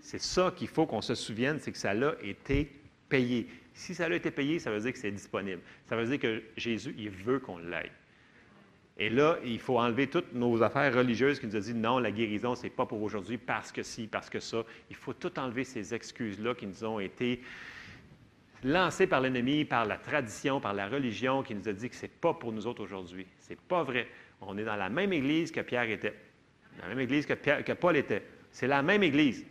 [0.00, 2.70] C'est ça qu'il faut qu'on se souvienne, c'est que ça a été
[3.08, 3.48] payé.
[3.74, 5.60] Si ça a été payé, ça veut dire que c'est disponible.
[5.86, 7.90] Ça veut dire que Jésus, il veut qu'on l'aille.
[9.00, 12.10] Et là, il faut enlever toutes nos affaires religieuses qui nous ont dit non, la
[12.10, 14.64] guérison, ce n'est pas pour aujourd'hui parce que si, parce que ça.
[14.90, 17.40] Il faut tout enlever ces excuses-là qui nous ont été
[18.64, 22.02] lancées par l'ennemi, par la tradition, par la religion, qui nous a dit que ce
[22.02, 23.26] n'est pas pour nous autres aujourd'hui.
[23.38, 24.08] Ce n'est pas vrai.
[24.40, 26.14] On est dans la même église que Pierre était,
[26.80, 28.24] la même église que, que Paul était.
[28.50, 29.46] C'est la même église.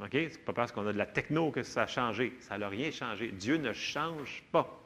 [0.00, 0.10] OK?
[0.12, 2.34] Ce n'est pas parce qu'on a de la techno que ça a changé.
[2.40, 3.28] Ça n'a rien changé.
[3.28, 4.80] Dieu ne change pas.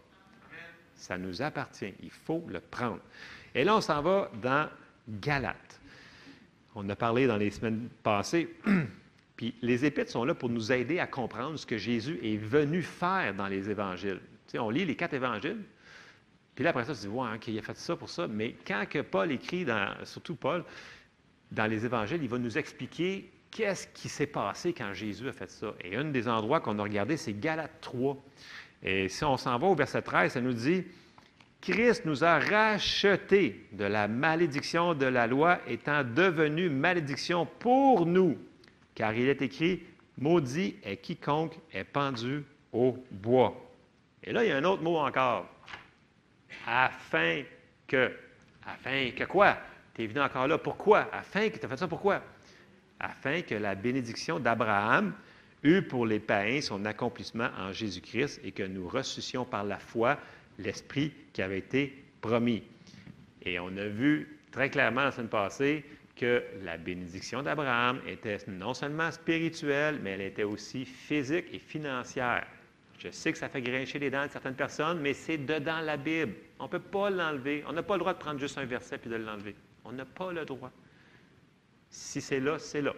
[0.95, 1.95] Ça nous appartient.
[2.03, 3.01] Il faut le prendre.
[3.55, 4.69] Et là, on s'en va dans
[5.09, 5.81] Galate.
[6.75, 8.55] On a parlé dans les semaines passées.
[9.37, 12.83] Puis les Épîtres sont là pour nous aider à comprendre ce que Jésus est venu
[12.83, 14.21] faire dans les évangiles.
[14.49, 15.63] Tu on lit les quatre évangiles,
[16.59, 18.27] puis là, après ça, on se dit, ouais, il a fait ça pour ça.
[18.27, 20.65] Mais quand que Paul écrit, dans, surtout Paul,
[21.53, 25.51] dans les évangiles, il va nous expliquer qu'est-ce qui s'est passé quand Jésus a fait
[25.51, 25.75] ça?
[25.83, 28.17] Et un des endroits qu'on a regardé, c'est Galate 3.
[28.83, 30.85] Et si on s'en va au verset 13, ça nous dit
[31.61, 38.39] Christ nous a rachetés de la malédiction de la loi, étant devenu malédiction pour nous.
[38.95, 39.83] Car il est écrit
[40.19, 43.55] Maudit est quiconque est pendu au bois.
[44.23, 45.47] Et là, il y a un autre mot encore.
[46.67, 47.43] Afin
[47.87, 48.13] que.
[48.67, 49.57] Afin que quoi?
[49.95, 50.59] Tu es venu encore là.
[50.59, 51.09] Pourquoi?
[51.13, 52.23] Afin que tu as fait ça, pourquoi?
[53.01, 55.13] Afin que la bénédiction d'Abraham
[55.63, 60.19] eût pour les païens son accomplissement en Jésus-Christ et que nous ressuscions par la foi
[60.59, 62.63] l'Esprit qui avait été promis.
[63.43, 65.85] Et on a vu très clairement la semaine passée
[66.17, 72.47] que la bénédiction d'Abraham était non seulement spirituelle, mais elle était aussi physique et financière.
[72.99, 75.97] Je sais que ça fait grincher les dents de certaines personnes, mais c'est dedans la
[75.97, 76.35] Bible.
[76.59, 77.63] On ne peut pas l'enlever.
[77.69, 79.55] On n'a pas le droit de prendre juste un verset puis de l'enlever.
[79.85, 80.73] On n'a pas le droit.
[81.91, 82.95] Si c'est là, c'est là.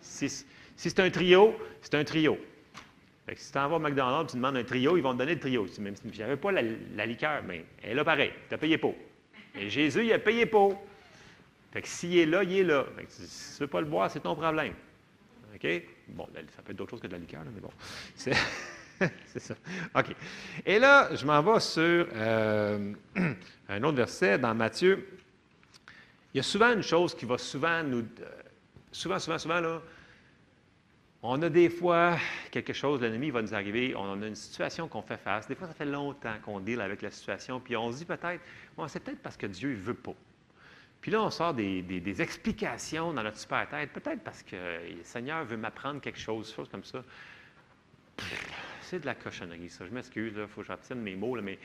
[0.00, 0.28] Si,
[0.76, 2.38] c'est un trio, c'est un trio.
[3.34, 5.40] si tu en vas au McDonald's, tu demandes un trio, ils vont te donner le
[5.40, 5.66] trio.
[5.80, 8.32] Même si avait pas la, liqueur, mais elle est là pareil.
[8.48, 8.94] Tu as payé pour.
[9.54, 10.80] Et Jésus, il a payé pour.
[11.72, 12.86] Fait que s'il est là, il est là.
[13.08, 14.74] si tu ne veux pas le boire, c'est ton problème.
[15.54, 15.66] OK?
[16.08, 17.70] Bon, ça peut être d'autres choses que de la liqueur, mais bon.
[19.26, 19.54] C'est ça.
[19.94, 20.06] OK.
[20.64, 22.92] Et là, je m'en vais sur euh,
[23.68, 25.15] un autre verset dans Matthieu
[26.36, 28.04] il y a souvent une chose qui va souvent nous.
[28.20, 28.30] Euh,
[28.92, 29.80] souvent, souvent, souvent, là,
[31.22, 32.18] on a des fois
[32.50, 35.48] quelque chose, l'ennemi va nous arriver, on a une situation qu'on fait face.
[35.48, 38.42] Des fois, ça fait longtemps qu'on deal avec la situation, puis on se dit peut-être,
[38.76, 40.12] bon, c'est peut-être parce que Dieu ne veut pas.
[41.00, 45.56] Puis là, on sort des, explications dans notre super-tête, peut-être parce que le Seigneur veut
[45.56, 47.02] m'apprendre quelque chose, chose comme ça.
[48.82, 49.86] c'est de la cochonnerie, ça.
[49.86, 51.58] Je m'excuse, il faut que j'obtienne mes mots, mais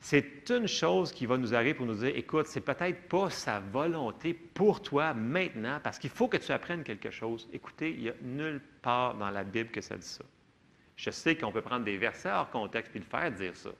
[0.00, 3.60] c'est une chose qui va nous arriver pour nous dire, écoute, c'est peut-être pas sa
[3.60, 7.48] volonté pour toi maintenant, parce qu'il faut que tu apprennes quelque chose.
[7.52, 10.24] Écoutez, il n'y a nulle part dans la Bible que ça dit ça.
[10.96, 13.70] Je sais qu'on peut prendre des versets hors contexte et le faire dire ça.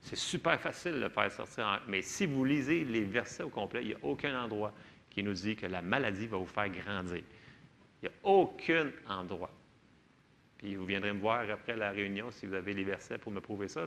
[0.00, 1.82] C'est super facile de le faire sortir.
[1.86, 4.72] Mais si vous lisez les versets au complet, il n'y a aucun endroit
[5.10, 7.22] qui nous dit que la maladie va vous faire grandir.
[8.02, 9.50] Il n'y a aucun endroit.
[10.58, 13.40] Puis vous viendrez me voir après la réunion si vous avez les versets pour me
[13.40, 13.86] prouver ça.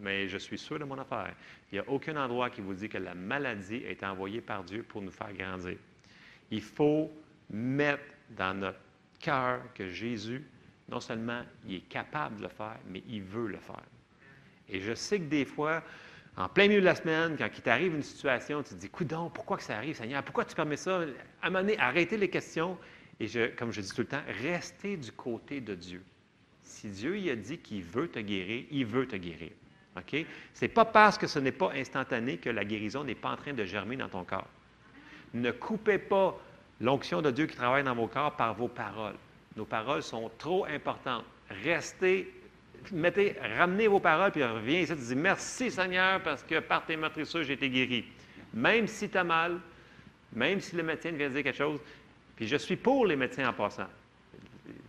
[0.00, 1.34] Mais je suis sûr de mon affaire.
[1.70, 4.82] Il n'y a aucun endroit qui vous dit que la maladie est envoyée par Dieu
[4.82, 5.76] pour nous faire grandir.
[6.50, 7.10] Il faut
[7.50, 8.80] mettre dans notre
[9.20, 10.44] cœur que Jésus,
[10.88, 13.82] non seulement il est capable de le faire, mais il veut le faire.
[14.68, 15.82] Et je sais que des fois,
[16.36, 19.34] en plein milieu de la semaine, quand il t'arrive une situation, tu te dis, donc,
[19.34, 20.22] pourquoi que ça arrive, Seigneur?
[20.22, 21.02] Pourquoi tu permets ça?
[21.42, 22.76] Arrêtez les questions.
[23.20, 26.02] Et comme je dis tout le temps, restez du côté de Dieu.
[26.62, 29.52] Si Dieu a dit qu'il veut te guérir, il veut te guérir.
[30.10, 30.24] Ce
[30.62, 33.52] n'est pas parce que ce n'est pas instantané que la guérison n'est pas en train
[33.52, 34.48] de germer dans ton corps.
[35.34, 36.38] Ne coupez pas
[36.80, 39.16] l'onction de Dieu qui travaille dans vos corps par vos paroles.
[39.56, 41.24] Nos paroles sont trop importantes.
[41.64, 42.32] Restez,
[42.92, 46.96] mettez, ramenez vos paroles, puis reviens ici et dis Merci Seigneur, parce que par tes
[46.96, 48.04] meurtrissures, j'ai été guéri.
[48.52, 49.60] Même si tu as mal,
[50.32, 51.80] même si le médecin vient dire quelque chose,
[52.34, 53.88] puis je suis pour les médecins en passant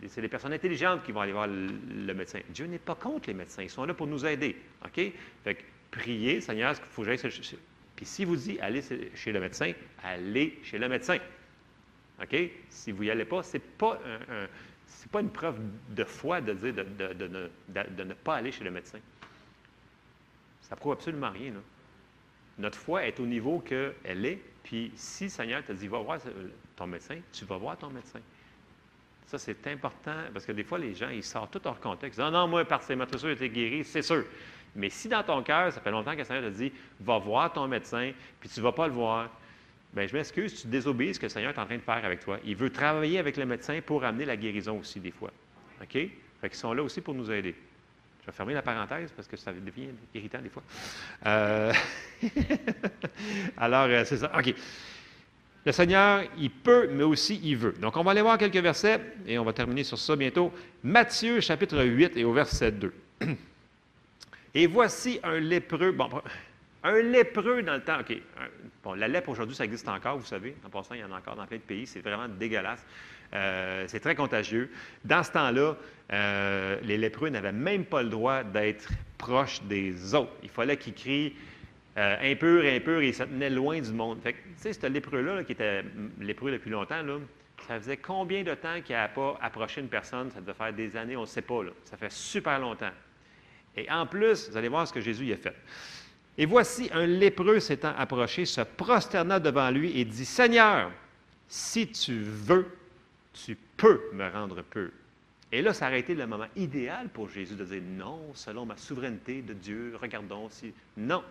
[0.07, 2.39] c'est les personnes intelligentes qui vont aller voir le, médecin.
[2.49, 3.63] Dieu n'est pas contre les médecins.
[3.63, 4.55] Ils sont là pour nous aider.
[4.85, 5.11] OK?
[5.43, 7.57] Fait que priez, Seigneur, est-ce qu'il faut que j'aille
[7.95, 8.81] Puis si vous dit allez
[9.15, 9.73] chez le médecin,
[10.03, 11.17] allez chez le médecin.
[12.69, 13.99] Si vous n'y allez pas, ce n'est pas,
[15.11, 18.99] pas une preuve de foi de dire de, ne pas aller chez le médecin.
[20.61, 21.53] Ça ne prouve absolument rien.
[22.57, 24.39] Notre foi est au niveau qu'elle est.
[24.63, 26.19] Puis si Seigneur te dit va voir
[26.75, 28.19] ton médecin, tu vas voir ton médecin.
[29.27, 32.19] Ça, c'est important parce que des fois, les gens, ils sortent tout hors contexte.
[32.19, 34.23] Non, non, moi, par ces j'ai été guéri, c'est sûr.
[34.75, 37.51] Mais si dans ton cœur, ça fait longtemps que le Seigneur te dit, va voir
[37.51, 39.29] ton médecin, puis tu ne vas pas le voir,
[39.93, 42.19] bien, je m'excuse, tu désobéis ce que le Seigneur est en train de faire avec
[42.19, 42.37] toi.
[42.43, 45.31] Il veut travailler avec le médecin pour amener la guérison aussi, des fois.
[45.81, 45.91] OK?
[45.91, 47.55] Fait qu'ils sont là aussi pour nous aider.
[48.21, 50.63] Je vais fermer la parenthèse parce que ça devient irritant des fois.
[51.25, 51.71] Euh,
[53.57, 54.31] alors, euh, c'est ça.
[54.37, 54.53] OK.
[55.65, 57.73] Le Seigneur, il peut, mais aussi il veut.
[57.73, 60.53] Donc, on va aller voir quelques versets et on va terminer sur ça bientôt.
[60.83, 62.93] Matthieu, chapitre 8 et au verset 2.
[64.57, 65.91] Et voici un lépreux.
[65.91, 66.07] Bon,
[66.81, 67.99] un lépreux dans le temps.
[67.99, 68.15] OK.
[68.83, 70.55] Bon, la lèpre aujourd'hui, ça existe encore, vous savez.
[70.65, 71.87] En passant, il y en a encore dans plein de pays.
[71.87, 72.85] C'est vraiment dégueulasse.
[73.33, 74.71] Euh, c'est très contagieux.
[75.03, 75.75] Dans ce temps-là,
[76.13, 78.87] euh, les lépreux n'avaient même pas le droit d'être
[79.17, 80.31] proches des autres.
[80.43, 81.33] Il fallait qu'ils crient
[81.97, 84.21] euh, impur, impur, et il se tenait loin du monde.
[84.21, 85.83] Fait tu sais, ce lépreux-là, qui était
[86.19, 87.19] lépreux depuis longtemps, là,
[87.67, 90.29] ça faisait combien de temps qu'il n'a pas approché une personne?
[90.31, 91.63] Ça devait faire des années, on ne sait pas.
[91.63, 91.71] Là.
[91.85, 92.91] Ça fait super longtemps.
[93.75, 95.55] Et en plus, vous allez voir ce que Jésus y a fait.
[96.37, 100.91] Et voici un lépreux s'étant approché, se prosterna devant lui et dit, Seigneur,
[101.47, 102.67] si tu veux,
[103.33, 104.89] tu peux me rendre pur.
[105.51, 108.75] Et là, ça aurait été le moment idéal pour Jésus de dire, non, selon ma
[108.75, 110.73] souveraineté de Dieu, regardons si...
[110.97, 111.23] Non,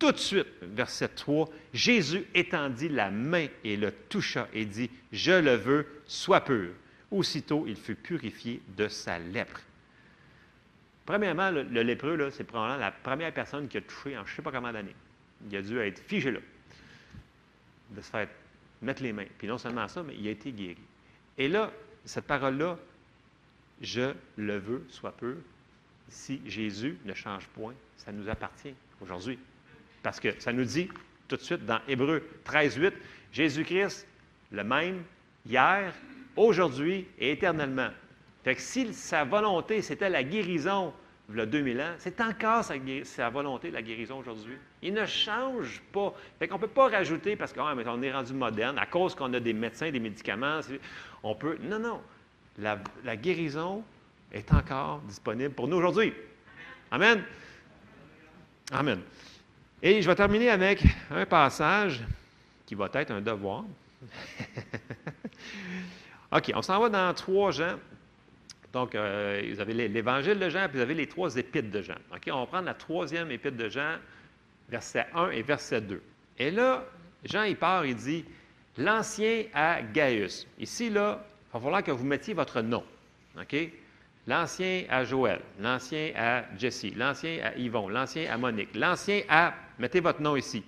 [0.00, 5.30] tout de suite, verset 3, Jésus étendit la main et le toucha et dit, Je
[5.32, 6.70] le veux, sois pur.
[7.10, 9.60] Aussitôt, il fut purifié de sa lèpre.
[11.04, 14.42] Premièrement, le, lépreux, c'est probablement la première personne qui a touché en je ne sais
[14.42, 14.94] pas combien d'années.
[15.50, 16.40] Il a dû être figé là,
[17.90, 18.28] de se faire
[18.80, 19.26] mettre les mains.
[19.36, 20.78] Puis non seulement ça, mais il a été guéri.
[21.36, 21.70] Et là,
[22.04, 22.78] cette parole-là,
[23.82, 25.36] je le veux, sois pur,
[26.08, 29.38] si Jésus ne change point, ça nous appartient aujourd'hui.
[30.02, 30.88] Parce que ça nous dit
[31.28, 32.94] tout de suite dans Hébreu 13, 8,
[33.32, 34.06] Jésus-Christ,
[34.50, 35.02] le même,
[35.46, 35.92] hier,
[36.36, 37.90] aujourd'hui et éternellement.
[38.42, 40.92] Fait que si sa volonté, c'était la guérison,
[41.28, 42.74] il y a 2000 ans, c'est encore sa,
[43.04, 44.56] sa, volonté, la guérison aujourd'hui.
[44.82, 46.12] Il ne change pas.
[46.38, 49.32] Fait qu'on ne peut pas rajouter parce qu'on ah, est rendu moderne, à cause qu'on
[49.34, 50.60] a des médecins, des médicaments,
[51.22, 51.58] on peut.
[51.62, 52.00] Non, non.
[52.58, 53.84] La, la guérison
[54.32, 56.12] est encore disponible pour nous aujourd'hui.
[56.90, 57.22] Amen.
[58.72, 59.00] Amen.
[59.82, 62.02] Et je vais terminer avec un passage
[62.66, 63.64] qui va être un devoir.
[66.32, 67.78] OK, on s'en va dans trois Jean.
[68.72, 71.96] Donc, euh, vous avez l'évangile de Jean, puis vous avez les trois épîtres de Jean.
[72.14, 73.96] OK, on va prendre la troisième épître de Jean,
[74.68, 76.00] verset 1 et verset 2.
[76.38, 76.84] Et là,
[77.24, 78.24] Jean, il part, il dit
[78.78, 80.46] L'ancien à Gaius.
[80.58, 82.84] Ici, là, il va falloir que vous mettiez votre nom.
[83.38, 83.56] OK?
[84.26, 90.00] L'ancien à Joël, l'ancien à Jesse, l'ancien à Yvon, l'ancien à Monique, l'ancien à Mettez
[90.00, 90.62] votre nom ici.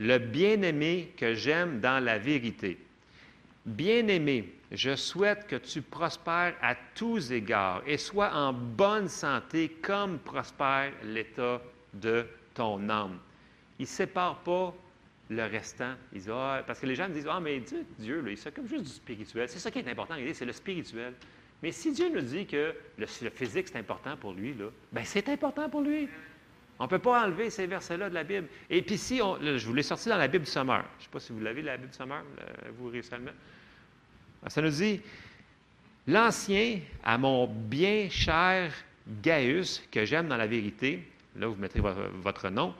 [0.00, 2.78] Le bien-aimé que j'aime dans la vérité.
[3.66, 10.18] Bien-aimé, je souhaite que tu prospères à tous égards et sois en bonne santé comme
[10.18, 11.60] prospère l'état
[11.92, 13.18] de ton âme.
[13.78, 14.74] Il ne sépare pas
[15.28, 15.94] le restant.
[16.14, 18.38] Il dit, ah, parce que les gens me disent, ah, mais Dieu, Dieu là, il
[18.38, 19.48] s'occupe juste du spirituel.
[19.50, 21.12] C'est ça qui est important, c'est le spirituel.
[21.62, 24.54] Mais si Dieu nous dit que le, physique, c'est important pour lui,
[24.92, 26.08] ben c'est important pour lui.
[26.78, 28.48] On ne peut pas enlever ces versets-là de la Bible.
[28.68, 30.84] Et puis si, je vous l'ai sorti dans la Bible Sommeur.
[30.98, 32.22] Je ne sais pas si vous l'avez, la Bible du Sommeur,
[32.78, 33.36] vous réussissez à mettre.
[34.48, 35.00] Ça nous dit,
[36.06, 38.72] l'ancien à mon bien cher
[39.22, 42.74] Gaius, que j'aime dans la vérité, là vous mettrez votre nom,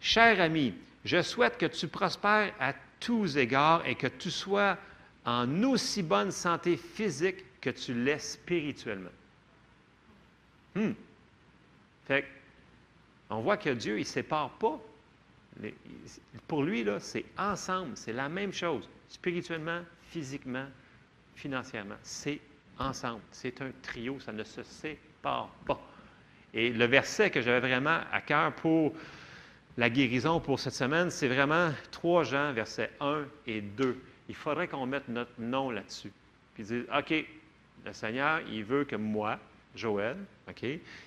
[0.00, 4.76] cher ami, je souhaite que tu prospères à tous égards et que tu sois
[5.24, 9.10] en aussi bonne santé physique que tu l'es spirituellement.
[10.74, 10.92] Hmm.
[12.06, 12.24] Fait
[13.30, 14.78] on voit que Dieu, il ne sépare pas.
[16.46, 20.66] Pour lui, là, c'est ensemble, c'est la même chose, spirituellement, physiquement,
[21.34, 21.96] financièrement.
[22.02, 22.40] C'est
[22.78, 23.20] ensemble.
[23.30, 25.80] C'est un trio, ça ne se sépare pas.
[26.52, 28.92] Et le verset que j'avais vraiment à cœur pour
[29.76, 33.96] la guérison pour cette semaine, c'est vraiment 3 Jean, versets 1 et 2.
[34.28, 36.12] Il faudrait qu'on mette notre nom là-dessus.
[36.54, 37.14] Puis dire, OK,
[37.84, 39.38] le Seigneur, il veut que moi,
[39.74, 40.16] Joël,
[40.48, 40.64] OK,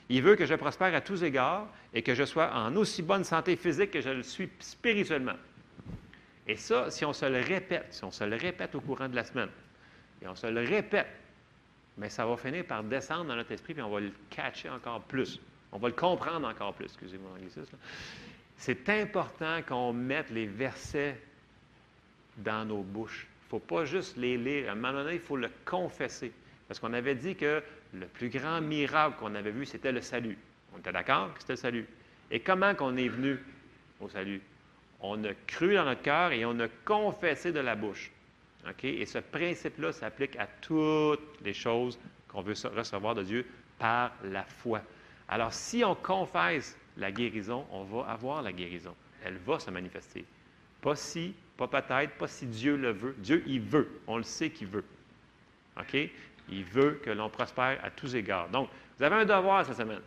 [0.10, 3.24] il veut que je prospère à tous égards et que je sois en aussi bonne
[3.24, 5.36] santé physique que je le suis spirituellement.
[6.48, 9.16] Et ça, si on se le répète, si on se le répète au courant de
[9.16, 9.50] la semaine,
[10.22, 11.08] et on se le répète,
[11.98, 15.02] mais ça va finir par descendre dans notre esprit, puis on va le catcher encore
[15.02, 15.40] plus.
[15.72, 17.78] On va le comprendre encore plus, excusez-moi l'anglicisme.
[18.58, 21.20] C'est important qu'on mette les versets
[22.38, 23.28] dans nos bouches.
[23.28, 24.70] Il ne faut pas juste les lire.
[24.70, 26.32] À un moment donné, il faut le confesser.
[26.68, 27.62] Parce qu'on avait dit que
[27.94, 30.38] le plus grand miracle qu'on avait vu, c'était le salut.
[30.74, 31.88] On était d'accord que c'était le salut.
[32.32, 33.38] Et comment qu'on est venu
[34.00, 34.42] au salut?
[35.00, 38.12] On a cru dans notre cœur et on a confessé de la bouche.
[38.82, 42.00] Et ce principe-là s'applique à toutes les choses
[42.30, 43.46] qu'on veut recevoir de Dieu
[43.78, 44.82] par la foi.
[45.28, 48.96] Alors, si on confesse la guérison, on va avoir la guérison.
[49.24, 50.26] Elle va se manifester.
[50.82, 53.16] Pas si, pas peut-être, pas si Dieu le veut.
[53.18, 53.90] Dieu, il veut.
[54.08, 54.86] On le sait qu'il veut.
[55.78, 55.98] OK?
[56.50, 58.50] Il veut que l'on prospère à tous égards.
[58.50, 60.02] Donc, vous avez un devoir cette semaine.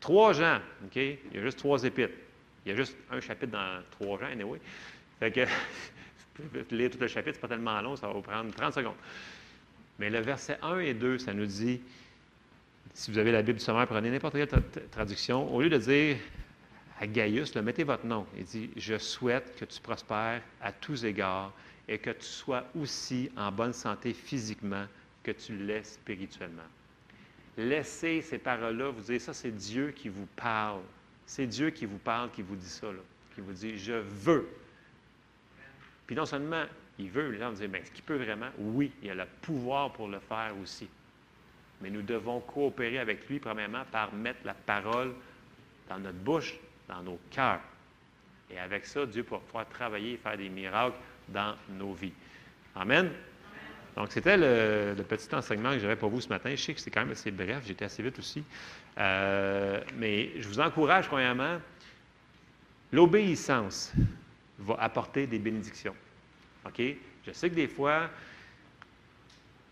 [0.00, 0.96] Trois gens, OK?
[0.96, 2.14] Il y a juste trois épîtres.
[2.64, 4.60] Il y a juste un chapitre dans trois gens, anyway.
[5.18, 5.40] Fait que,
[6.74, 8.96] lire tout le chapitre, c'est pas tellement long, ça va vous prendre 30 secondes.
[9.98, 11.80] Mais le verset 1 et 2, ça nous dit
[12.98, 14.48] si vous avez la Bible du sommaire, prenez n'importe quelle
[14.90, 15.54] traduction.
[15.54, 16.16] Au lieu de dire
[17.00, 18.26] à Gaius, mettez votre nom.
[18.36, 21.52] Il dit Je souhaite que tu prospères à tous égards
[21.88, 24.86] et que tu sois aussi en bonne santé physiquement
[25.22, 26.62] que tu l'es spirituellement.
[27.56, 30.82] Laissez ces paroles-là, vous dire ça, c'est Dieu qui vous parle.
[31.26, 32.86] C'est Dieu qui vous parle, qui vous dit ça,
[33.34, 34.48] qui vous dit Je veux.
[36.06, 36.64] Puis non seulement
[36.98, 38.48] il veut, les gens dire Bien, est-ce qu'il peut vraiment?
[38.58, 40.88] Oui, il a le pouvoir pour le faire aussi.
[41.80, 45.14] Mais nous devons coopérer avec lui, premièrement, par mettre la parole
[45.88, 46.54] dans notre bouche,
[46.88, 47.60] dans nos cœurs.
[48.50, 50.96] Et avec ça, Dieu pourra pouvoir travailler et faire des miracles
[51.28, 52.12] dans nos vies.
[52.74, 53.10] Amen.
[53.96, 56.50] Donc, c'était le, petit enseignement que j'avais pour vous ce matin.
[56.50, 58.44] Je sais que c'est quand même assez bref, j'étais assez vite aussi.
[58.98, 61.58] Euh, mais je vous encourage, premièrement,
[62.92, 63.92] l'obéissance
[64.58, 65.94] va apporter des bénédictions.
[66.64, 66.80] OK?
[67.26, 68.08] Je sais que des fois,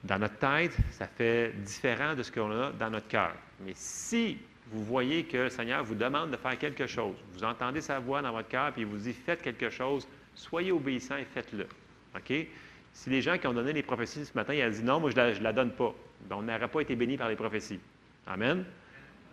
[0.05, 3.33] dans notre tête, ça fait différent de ce qu'on a dans notre cœur.
[3.65, 4.39] Mais si
[4.71, 8.23] vous voyez que le Seigneur vous demande de faire quelque chose, vous entendez sa voix
[8.23, 10.07] dans votre cœur, puis il vous dit faites quelque chose,
[10.37, 11.67] soyez obéissants et faites-le.
[12.15, 12.47] OK?
[12.93, 15.11] Si les gens qui ont donné les prophéties ce matin, ils ont dit non, moi
[15.11, 15.95] je ne la, donne pas,
[16.31, 17.81] on n'aurait pas été bénis par les prophéties.
[18.27, 18.65] Amen?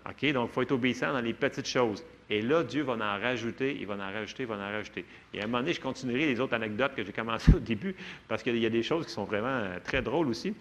[0.09, 0.31] OK?
[0.33, 2.03] Donc, il faut être obéissant dans les petites choses.
[2.29, 5.05] Et là, Dieu va en rajouter, il va en rajouter, il va en rajouter.
[5.33, 7.95] Et à un moment donné, je continuerai les autres anecdotes que j'ai commencées au début,
[8.27, 10.53] parce qu'il y a des choses qui sont vraiment euh, très drôles aussi.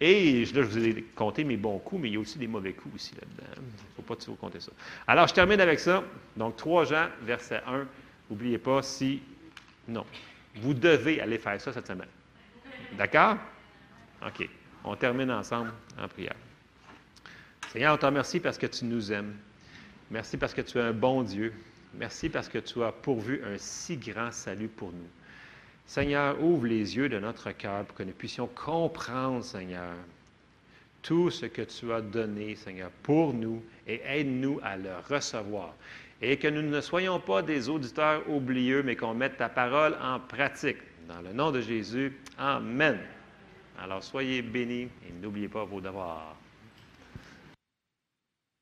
[0.00, 2.46] Et là, je vous ai compté mes bons coups, mais il y a aussi des
[2.46, 3.54] mauvais coups aussi là-dedans.
[3.56, 4.72] Il ne faut pas toujours compter ça.
[5.06, 6.04] Alors, je termine avec ça.
[6.36, 7.86] Donc, 3 Jean, verset 1.
[8.30, 9.20] N'oubliez pas si.
[9.88, 10.04] Non.
[10.56, 12.08] Vous devez aller faire ça cette semaine.
[12.96, 13.36] D'accord?
[14.26, 14.48] OK.
[14.84, 16.36] On termine ensemble en prière.
[17.72, 19.34] Seigneur, on te remercie parce que tu nous aimes.
[20.10, 21.52] Merci parce que tu es un bon Dieu.
[21.94, 25.08] Merci parce que tu as pourvu un si grand salut pour nous.
[25.86, 29.94] Seigneur, ouvre les yeux de notre cœur pour que nous puissions comprendre, Seigneur,
[31.02, 35.74] tout ce que tu as donné, Seigneur, pour nous et aide-nous à le recevoir.
[36.22, 40.18] Et que nous ne soyons pas des auditeurs oublieux, mais qu'on mette ta parole en
[40.18, 40.78] pratique.
[41.08, 42.98] Dans le nom de Jésus, Amen.
[43.78, 46.34] Alors soyez bénis et n'oubliez pas vos devoirs.